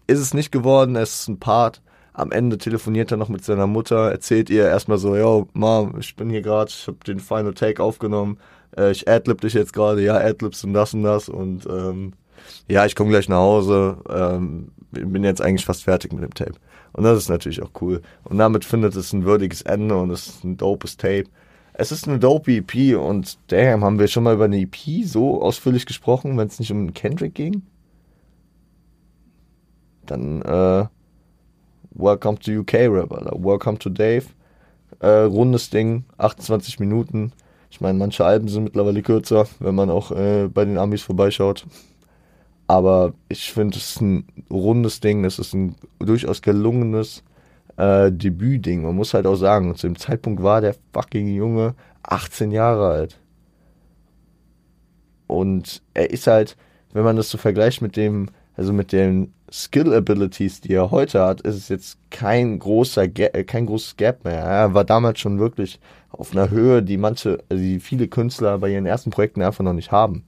ist 0.07 0.19
es 0.19 0.35
nicht 0.35 0.53
geworden, 0.53 0.97
es 0.97 1.21
ist 1.21 1.29
ein 1.29 1.39
Part, 1.39 1.83
am 2.13 2.33
Ende 2.33 2.59
telefoniert 2.59 3.11
er 3.13 3.17
noch 3.17 3.29
mit 3.29 3.45
seiner 3.45 3.67
Mutter, 3.67 4.11
erzählt 4.11 4.51
ihr 4.51 4.67
erstmal 4.67 4.99
so, 4.99 5.17
yo, 5.17 5.49
Mom, 5.53 5.95
ich 6.01 6.17
bin 6.17 6.31
hier 6.31 6.43
gerade, 6.43 6.71
ich 6.71 6.87
habe 6.89 6.99
den 7.07 7.21
Final 7.21 7.55
Take 7.55 7.83
aufgenommen, 7.83 8.39
äh, 8.77 8.91
ich 8.91 9.09
adlib 9.09 9.41
dich 9.41 9.53
jetzt 9.53 9.73
gerade, 9.73 10.03
ja, 10.03 10.17
adlibst 10.17 10.65
und 10.65 10.73
das 10.73 10.95
und 10.95 11.05
das 11.05 11.29
und 11.29 11.67
ähm, 11.67 12.15
ja, 12.69 12.87
ich 12.87 12.97
komme 12.97 13.11
gleich 13.11 13.29
nach 13.29 13.37
Hause, 13.37 13.99
ähm, 14.09 14.73
bin 14.91 15.23
jetzt 15.25 15.41
eigentlich 15.41 15.65
fast 15.65 15.85
fertig 15.85 16.13
mit 16.13 16.23
dem 16.23 16.35
Tape. 16.35 16.55
Und 16.93 17.05
das 17.05 17.19
ist 17.19 17.29
natürlich 17.29 17.63
auch 17.63 17.71
cool. 17.81 18.01
Und 18.25 18.39
damit 18.39 18.65
findet 18.65 18.97
es 18.97 19.13
ein 19.13 19.25
würdiges 19.25 19.63
Ende 19.63 19.97
und 19.97 20.11
es 20.11 20.27
ist 20.27 20.45
ein 20.45 20.57
dopes 20.57 20.97
Tape. 20.97 21.27
Es 21.75 21.93
ist 21.93 22.09
eine 22.09 22.19
dope 22.19 22.51
EP 22.51 22.99
und 22.99 23.39
damn, 23.49 23.85
haben 23.85 23.99
wir 23.99 24.09
schon 24.09 24.25
mal 24.25 24.35
über 24.35 24.47
eine 24.47 24.61
EP 24.61 25.05
so 25.05 25.41
ausführlich 25.43 25.87
gesprochen, 25.87 26.37
wenn 26.37 26.49
es 26.49 26.59
nicht 26.59 26.73
um 26.73 26.93
Kendrick 26.93 27.35
ging? 27.35 27.63
Dann, 30.09 30.43
äh, 30.43 30.87
Welcome 31.91 32.39
to 32.39 32.61
UK 32.61 32.89
Rap, 32.89 33.13
Alter. 33.13 33.37
Welcome 33.39 33.79
to 33.79 33.91
Dave. 33.91 34.27
Äh, 35.01 35.25
rundes 35.25 35.71
Ding, 35.71 36.05
28 36.17 36.81
Minuten. 36.81 37.33
Ich 37.71 37.81
meine, 37.81 37.99
manche 37.99 38.25
Alben 38.25 38.49
sind 38.49 38.65
mittlerweile 38.65 39.03
kürzer, 39.03 39.47
wenn 39.61 39.75
man 39.75 39.91
auch 39.91 40.11
äh, 40.11 40.49
bei 40.49 40.65
den 40.65 40.79
Amis 40.79 41.03
vorbeischaut. 41.03 41.67
Aber 42.67 43.13
ich 43.29 43.53
finde, 43.53 43.77
es 43.77 43.91
ist 43.91 44.01
ein 44.01 44.27
rundes 44.51 45.01
Ding, 45.01 45.25
es 45.25 45.39
ist 45.39 45.55
ein 45.55 45.75
durchaus 45.99 46.41
gelungenes 46.41 47.23
äh, 47.77 48.11
Debütding. 48.11 48.83
Man 48.83 48.97
muss 48.97 49.13
halt 49.13 49.27
auch 49.27 49.37
sagen, 49.37 49.75
zu 49.75 49.87
dem 49.87 49.99
Zeitpunkt 49.99 50.43
war 50.43 50.61
der 50.61 50.75
fucking 50.93 51.29
Junge 51.29 51.75
18 52.03 52.51
Jahre 52.51 52.89
alt. 52.89 53.19
Und 55.27 55.83
er 55.93 56.11
ist 56.11 56.27
halt, 56.27 56.57
wenn 56.93 57.05
man 57.05 57.17
das 57.17 57.29
so 57.29 57.37
vergleicht 57.37 57.83
mit 57.83 57.97
dem, 57.97 58.31
also 58.57 58.73
mit 58.73 58.93
den 58.93 59.35
Skill 59.51 59.95
Abilities, 59.95 60.61
die 60.61 60.75
er 60.75 60.91
heute 60.91 61.23
hat, 61.23 61.41
ist 61.41 61.57
es 61.57 61.69
jetzt 61.69 61.99
kein 62.11 62.59
großer, 62.59 63.09
Ga 63.09 63.27
äh, 63.33 63.45
kein 63.45 63.67
großes 63.67 63.97
Gap 63.97 64.25
mehr. 64.25 64.41
Er 64.41 64.75
war 64.75 64.85
damals 64.85 65.21
schon 65.21 65.39
wirklich 65.39 65.81
auf 66.11 66.33
einer 66.33 66.51
Höhe, 66.51 66.83
die 66.83 66.97
manche, 66.97 67.39
also 67.49 67.63
die 67.63 67.81
viele 67.81 68.09
Künstler 68.09 68.59
bei 68.59 68.71
ihren 68.71 68.87
ersten 68.87 69.11
Projekten 69.11 69.43
einfach 69.43 69.65
noch 69.65 69.73
nicht 69.73 69.91
haben. 69.93 70.25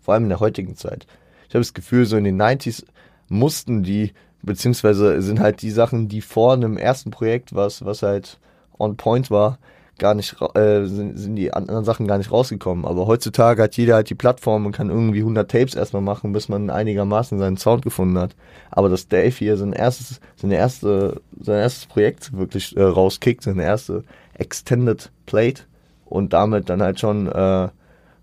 Vor 0.00 0.14
allem 0.14 0.24
in 0.24 0.28
der 0.30 0.40
heutigen 0.40 0.76
Zeit. 0.76 1.06
Ich 1.48 1.54
habe 1.54 1.60
das 1.60 1.74
Gefühl, 1.74 2.04
so 2.06 2.16
in 2.16 2.24
den 2.24 2.40
90s 2.40 2.84
mussten 3.28 3.82
die, 3.82 4.12
beziehungsweise 4.42 5.20
sind 5.22 5.40
halt 5.40 5.62
die 5.62 5.70
Sachen, 5.70 6.08
die 6.08 6.20
vor 6.20 6.52
einem 6.52 6.76
ersten 6.76 7.10
Projekt, 7.10 7.54
was, 7.54 7.84
was 7.84 8.02
halt 8.02 8.38
on 8.78 8.96
point 8.96 9.30
war, 9.30 9.58
gar 10.00 10.14
nicht, 10.14 10.34
äh, 10.54 10.84
sind, 10.86 11.16
sind 11.16 11.36
die 11.36 11.54
anderen 11.54 11.84
Sachen 11.84 12.08
gar 12.08 12.18
nicht 12.18 12.32
rausgekommen. 12.32 12.84
Aber 12.84 13.06
heutzutage 13.06 13.62
hat 13.62 13.76
jeder 13.76 13.94
halt 13.94 14.10
die 14.10 14.16
Plattform 14.16 14.66
und 14.66 14.72
kann 14.72 14.90
irgendwie 14.90 15.20
100 15.20 15.48
Tapes 15.48 15.76
erstmal 15.76 16.02
machen, 16.02 16.32
bis 16.32 16.48
man 16.48 16.70
einigermaßen 16.70 17.38
seinen 17.38 17.56
Sound 17.56 17.82
gefunden 17.82 18.18
hat. 18.18 18.34
Aber 18.72 18.88
dass 18.88 19.06
Dave 19.06 19.30
hier 19.30 19.56
sein 19.56 19.72
erstes, 19.72 20.20
seine 20.34 20.56
erste, 20.56 21.20
sein 21.40 21.58
erstes 21.60 21.86
Projekt 21.86 22.36
wirklich 22.36 22.76
äh, 22.76 22.82
rauskickt, 22.82 23.44
seine 23.44 23.62
erste 23.62 24.02
Extended 24.34 25.12
Plate 25.26 25.62
und 26.06 26.32
damit 26.32 26.68
dann 26.68 26.82
halt 26.82 26.98
schon 26.98 27.28
äh, 27.28 27.68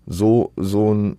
so, 0.06 0.52
so 0.56 0.92
ein 0.92 1.16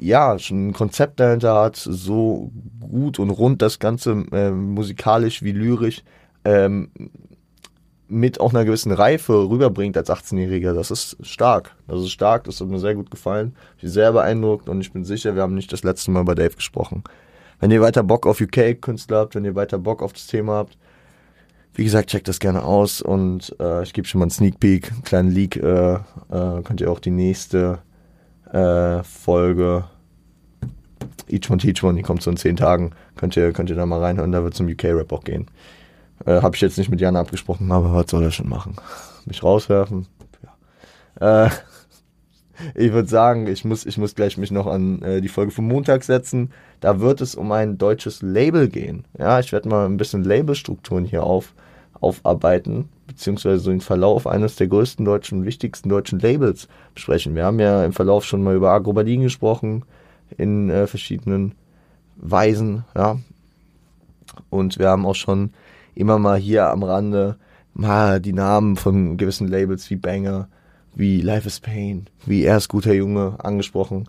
ja, 0.00 0.38
schon 0.38 0.68
ein 0.68 0.72
Konzept 0.72 1.18
dahinter 1.18 1.60
hat, 1.60 1.74
so 1.74 2.52
gut 2.80 3.18
und 3.18 3.30
rund 3.30 3.62
das 3.62 3.80
Ganze 3.80 4.24
äh, 4.30 4.52
musikalisch 4.52 5.42
wie 5.42 5.50
lyrisch 5.50 6.04
ähm, 6.44 6.90
mit 8.08 8.40
auch 8.40 8.52
einer 8.52 8.64
gewissen 8.64 8.92
Reife 8.92 9.48
rüberbringt 9.48 9.96
als 9.96 10.10
18-Jähriger, 10.10 10.72
das 10.72 10.90
ist 10.90 11.16
stark. 11.22 11.74
Das 11.86 12.00
ist 12.00 12.10
stark, 12.10 12.44
das 12.44 12.60
hat 12.60 12.68
mir 12.68 12.78
sehr 12.78 12.94
gut 12.94 13.10
gefallen. 13.10 13.54
Ich 13.76 13.82
bin 13.82 13.90
sehr 13.90 14.12
beeindruckt 14.12 14.68
und 14.68 14.80
ich 14.80 14.92
bin 14.92 15.04
sicher, 15.04 15.34
wir 15.34 15.42
haben 15.42 15.54
nicht 15.54 15.72
das 15.72 15.84
letzte 15.84 16.10
Mal 16.10 16.24
bei 16.24 16.34
Dave 16.34 16.56
gesprochen. 16.56 17.04
Wenn 17.60 17.70
ihr 17.70 17.80
weiter 17.80 18.02
Bock 18.02 18.26
auf 18.26 18.40
UK-Künstler 18.40 19.18
habt, 19.18 19.34
wenn 19.34 19.44
ihr 19.44 19.54
weiter 19.54 19.78
Bock 19.78 20.02
auf 20.02 20.12
das 20.12 20.26
Thema 20.26 20.54
habt, 20.54 20.78
wie 21.74 21.84
gesagt, 21.84 22.10
checkt 22.10 22.28
das 22.28 22.40
gerne 22.40 22.64
aus 22.64 23.02
und 23.02 23.54
äh, 23.60 23.82
ich 23.82 23.92
gebe 23.92 24.06
schon 24.06 24.20
mal 24.20 24.24
einen 24.24 24.30
Sneak 24.30 24.58
Peek, 24.58 24.90
einen 24.90 25.04
kleinen 25.04 25.30
Leak, 25.30 25.56
äh, 25.56 25.94
äh, 25.94 25.98
könnt 26.64 26.80
ihr 26.80 26.90
auch 26.90 27.00
die 27.00 27.10
nächste 27.10 27.78
äh, 28.52 29.02
Folge 29.04 29.84
Each 31.28 31.50
One 31.50 31.58
Teach 31.58 31.84
One, 31.84 31.94
die 31.94 32.02
kommt 32.02 32.22
so 32.22 32.30
in 32.30 32.36
zehn 32.36 32.56
Tagen, 32.56 32.92
könnt 33.16 33.36
ihr, 33.36 33.52
könnt 33.52 33.70
ihr 33.70 33.76
da 33.76 33.86
mal 33.86 34.00
reinhören, 34.00 34.32
da 34.32 34.42
wird 34.42 34.54
es 34.54 34.60
um 34.60 34.66
UK-Rap 34.66 35.12
auch 35.12 35.24
gehen. 35.24 35.46
Äh, 36.28 36.42
Habe 36.42 36.54
ich 36.54 36.60
jetzt 36.60 36.76
nicht 36.76 36.90
mit 36.90 37.00
Jan 37.00 37.16
abgesprochen, 37.16 37.72
aber 37.72 37.94
was 37.94 38.10
soll 38.10 38.22
er 38.22 38.30
schon 38.30 38.50
machen? 38.50 38.76
Mich 39.24 39.42
rauswerfen? 39.42 40.06
Ja. 41.20 41.46
Äh, 41.46 41.50
ich 42.74 42.92
würde 42.92 43.08
sagen, 43.08 43.46
ich 43.46 43.64
muss, 43.64 43.86
ich 43.86 43.96
muss 43.96 44.14
gleich 44.14 44.36
mich 44.36 44.50
noch 44.50 44.66
an 44.66 45.00
äh, 45.00 45.22
die 45.22 45.28
Folge 45.28 45.52
vom 45.52 45.66
Montag 45.66 46.04
setzen. 46.04 46.52
Da 46.80 47.00
wird 47.00 47.22
es 47.22 47.34
um 47.34 47.50
ein 47.50 47.78
deutsches 47.78 48.20
Label 48.20 48.68
gehen. 48.68 49.06
Ja, 49.18 49.40
ich 49.40 49.52
werde 49.52 49.70
mal 49.70 49.86
ein 49.86 49.96
bisschen 49.96 50.22
Labelstrukturen 50.22 51.06
hier 51.06 51.24
auf, 51.24 51.54
aufarbeiten, 51.98 52.90
beziehungsweise 53.06 53.60
so 53.60 53.70
den 53.70 53.80
Verlauf 53.80 54.26
eines 54.26 54.56
der 54.56 54.66
größten 54.66 55.06
deutschen, 55.06 55.46
wichtigsten 55.46 55.88
deutschen 55.88 56.18
Labels 56.20 56.68
besprechen. 56.92 57.36
Wir 57.36 57.46
haben 57.46 57.58
ja 57.58 57.86
im 57.86 57.94
Verlauf 57.94 58.26
schon 58.26 58.42
mal 58.42 58.54
über 58.54 58.70
Agro 58.70 58.92
Berlin 58.92 59.22
gesprochen, 59.22 59.82
in 60.36 60.68
äh, 60.68 60.86
verschiedenen 60.86 61.54
Weisen, 62.16 62.84
ja. 62.94 63.18
Und 64.50 64.78
wir 64.78 64.90
haben 64.90 65.06
auch 65.06 65.14
schon 65.14 65.52
immer 65.98 66.18
mal 66.18 66.38
hier 66.38 66.68
am 66.68 66.82
Rande 66.82 67.36
mal 67.74 68.20
die 68.20 68.32
Namen 68.32 68.76
von 68.76 69.16
gewissen 69.16 69.48
Labels 69.48 69.90
wie 69.90 69.96
Banger, 69.96 70.48
wie 70.94 71.20
Life 71.20 71.46
is 71.46 71.60
Pain, 71.60 72.08
wie 72.24 72.44
Er 72.44 72.56
ist 72.56 72.68
guter 72.68 72.94
Junge 72.94 73.36
angesprochen. 73.38 74.08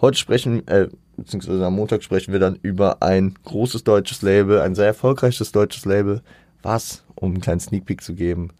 Heute 0.00 0.18
sprechen, 0.18 0.66
äh, 0.68 0.88
beziehungsweise 1.16 1.64
am 1.64 1.74
Montag 1.74 2.02
sprechen 2.02 2.32
wir 2.32 2.40
dann 2.40 2.58
über 2.62 3.02
ein 3.02 3.34
großes 3.44 3.84
deutsches 3.84 4.22
Label, 4.22 4.60
ein 4.60 4.74
sehr 4.74 4.86
erfolgreiches 4.86 5.52
deutsches 5.52 5.84
Label, 5.84 6.22
was, 6.62 7.04
um 7.14 7.32
einen 7.32 7.40
kleinen 7.40 7.60
Sneak 7.60 7.86
Peek 7.86 8.02
zu 8.02 8.14
geben, 8.14 8.50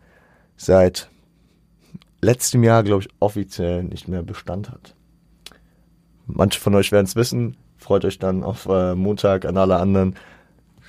seit 0.56 1.08
letztem 2.20 2.62
Jahr, 2.64 2.82
glaube 2.82 3.02
ich, 3.02 3.10
offiziell 3.20 3.84
nicht 3.84 4.08
mehr 4.08 4.22
Bestand 4.22 4.70
hat. 4.70 4.94
Manche 6.26 6.60
von 6.60 6.74
euch 6.74 6.92
werden 6.92 7.06
es 7.06 7.16
wissen. 7.16 7.56
Freut 7.76 8.04
euch 8.04 8.18
dann 8.18 8.42
auf 8.42 8.66
äh, 8.66 8.94
Montag 8.94 9.44
an 9.44 9.56
alle 9.56 9.76
anderen. 9.76 10.16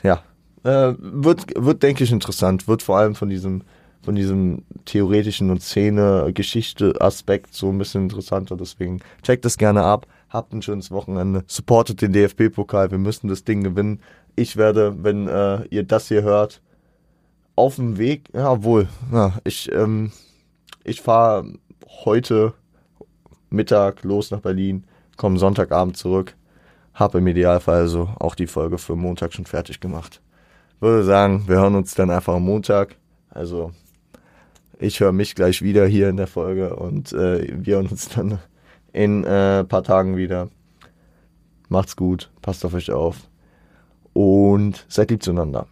Ja, 0.01 0.23
äh, 0.63 0.93
wird, 0.97 1.45
wird, 1.55 1.83
denke 1.83 2.03
ich, 2.03 2.11
interessant. 2.11 2.67
Wird 2.67 2.83
vor 2.83 2.97
allem 2.97 3.15
von 3.15 3.29
diesem, 3.29 3.63
von 4.01 4.15
diesem 4.15 4.63
theoretischen 4.85 5.49
und 5.49 5.61
Szene-Geschichte-Aspekt 5.61 7.53
so 7.53 7.69
ein 7.69 7.77
bisschen 7.77 8.03
interessanter. 8.03 8.57
Deswegen 8.57 8.99
checkt 9.23 9.45
das 9.45 9.57
gerne 9.57 9.83
ab. 9.83 10.07
Habt 10.29 10.53
ein 10.53 10.61
schönes 10.61 10.91
Wochenende. 10.91 11.43
Supportet 11.47 12.01
den 12.01 12.13
DFB-Pokal. 12.13 12.91
Wir 12.91 12.97
müssen 12.97 13.27
das 13.27 13.43
Ding 13.43 13.63
gewinnen. 13.63 14.01
Ich 14.35 14.57
werde, 14.57 15.03
wenn 15.03 15.27
äh, 15.27 15.65
ihr 15.69 15.83
das 15.83 16.07
hier 16.07 16.23
hört, 16.23 16.61
auf 17.55 17.75
dem 17.75 17.97
Weg, 17.97 18.29
ja 18.33 18.63
wohl, 18.63 18.87
ja, 19.11 19.33
ich, 19.43 19.69
ähm, 19.73 20.13
ich 20.85 21.01
fahre 21.01 21.53
heute 22.05 22.53
Mittag 23.49 24.03
los 24.03 24.31
nach 24.31 24.39
Berlin, 24.39 24.85
komme 25.17 25.37
Sonntagabend 25.37 25.97
zurück, 25.97 26.35
habe 26.93 27.17
im 27.17 27.27
Idealfall 27.27 27.81
also 27.81 28.09
auch 28.17 28.35
die 28.35 28.47
Folge 28.47 28.77
für 28.77 28.95
Montag 28.95 29.33
schon 29.33 29.45
fertig 29.45 29.81
gemacht. 29.81 30.21
Würde 30.79 31.03
sagen, 31.03 31.43
wir 31.47 31.57
hören 31.57 31.75
uns 31.75 31.93
dann 31.93 32.09
einfach 32.09 32.35
am 32.35 32.45
Montag. 32.45 32.95
Also 33.29 33.71
ich 34.79 35.01
höre 35.01 35.11
mich 35.11 35.35
gleich 35.35 35.61
wieder 35.61 35.85
hier 35.85 36.07
in 36.07 36.15
der 36.15 36.27
Folge 36.27 36.75
und 36.75 37.11
äh, 37.11 37.49
wir 37.53 37.75
hören 37.75 37.87
uns 37.87 38.07
dann 38.09 38.39
in 38.93 39.25
ein 39.25 39.61
äh, 39.61 39.63
paar 39.65 39.83
Tagen 39.83 40.15
wieder. 40.15 40.47
Macht's 41.67 41.97
gut, 41.97 42.31
passt 42.41 42.63
auf 42.63 42.73
euch 42.73 42.91
auf 42.91 43.17
und 44.13 44.85
seid 44.87 45.11
lieb 45.11 45.21
zueinander. 45.21 45.67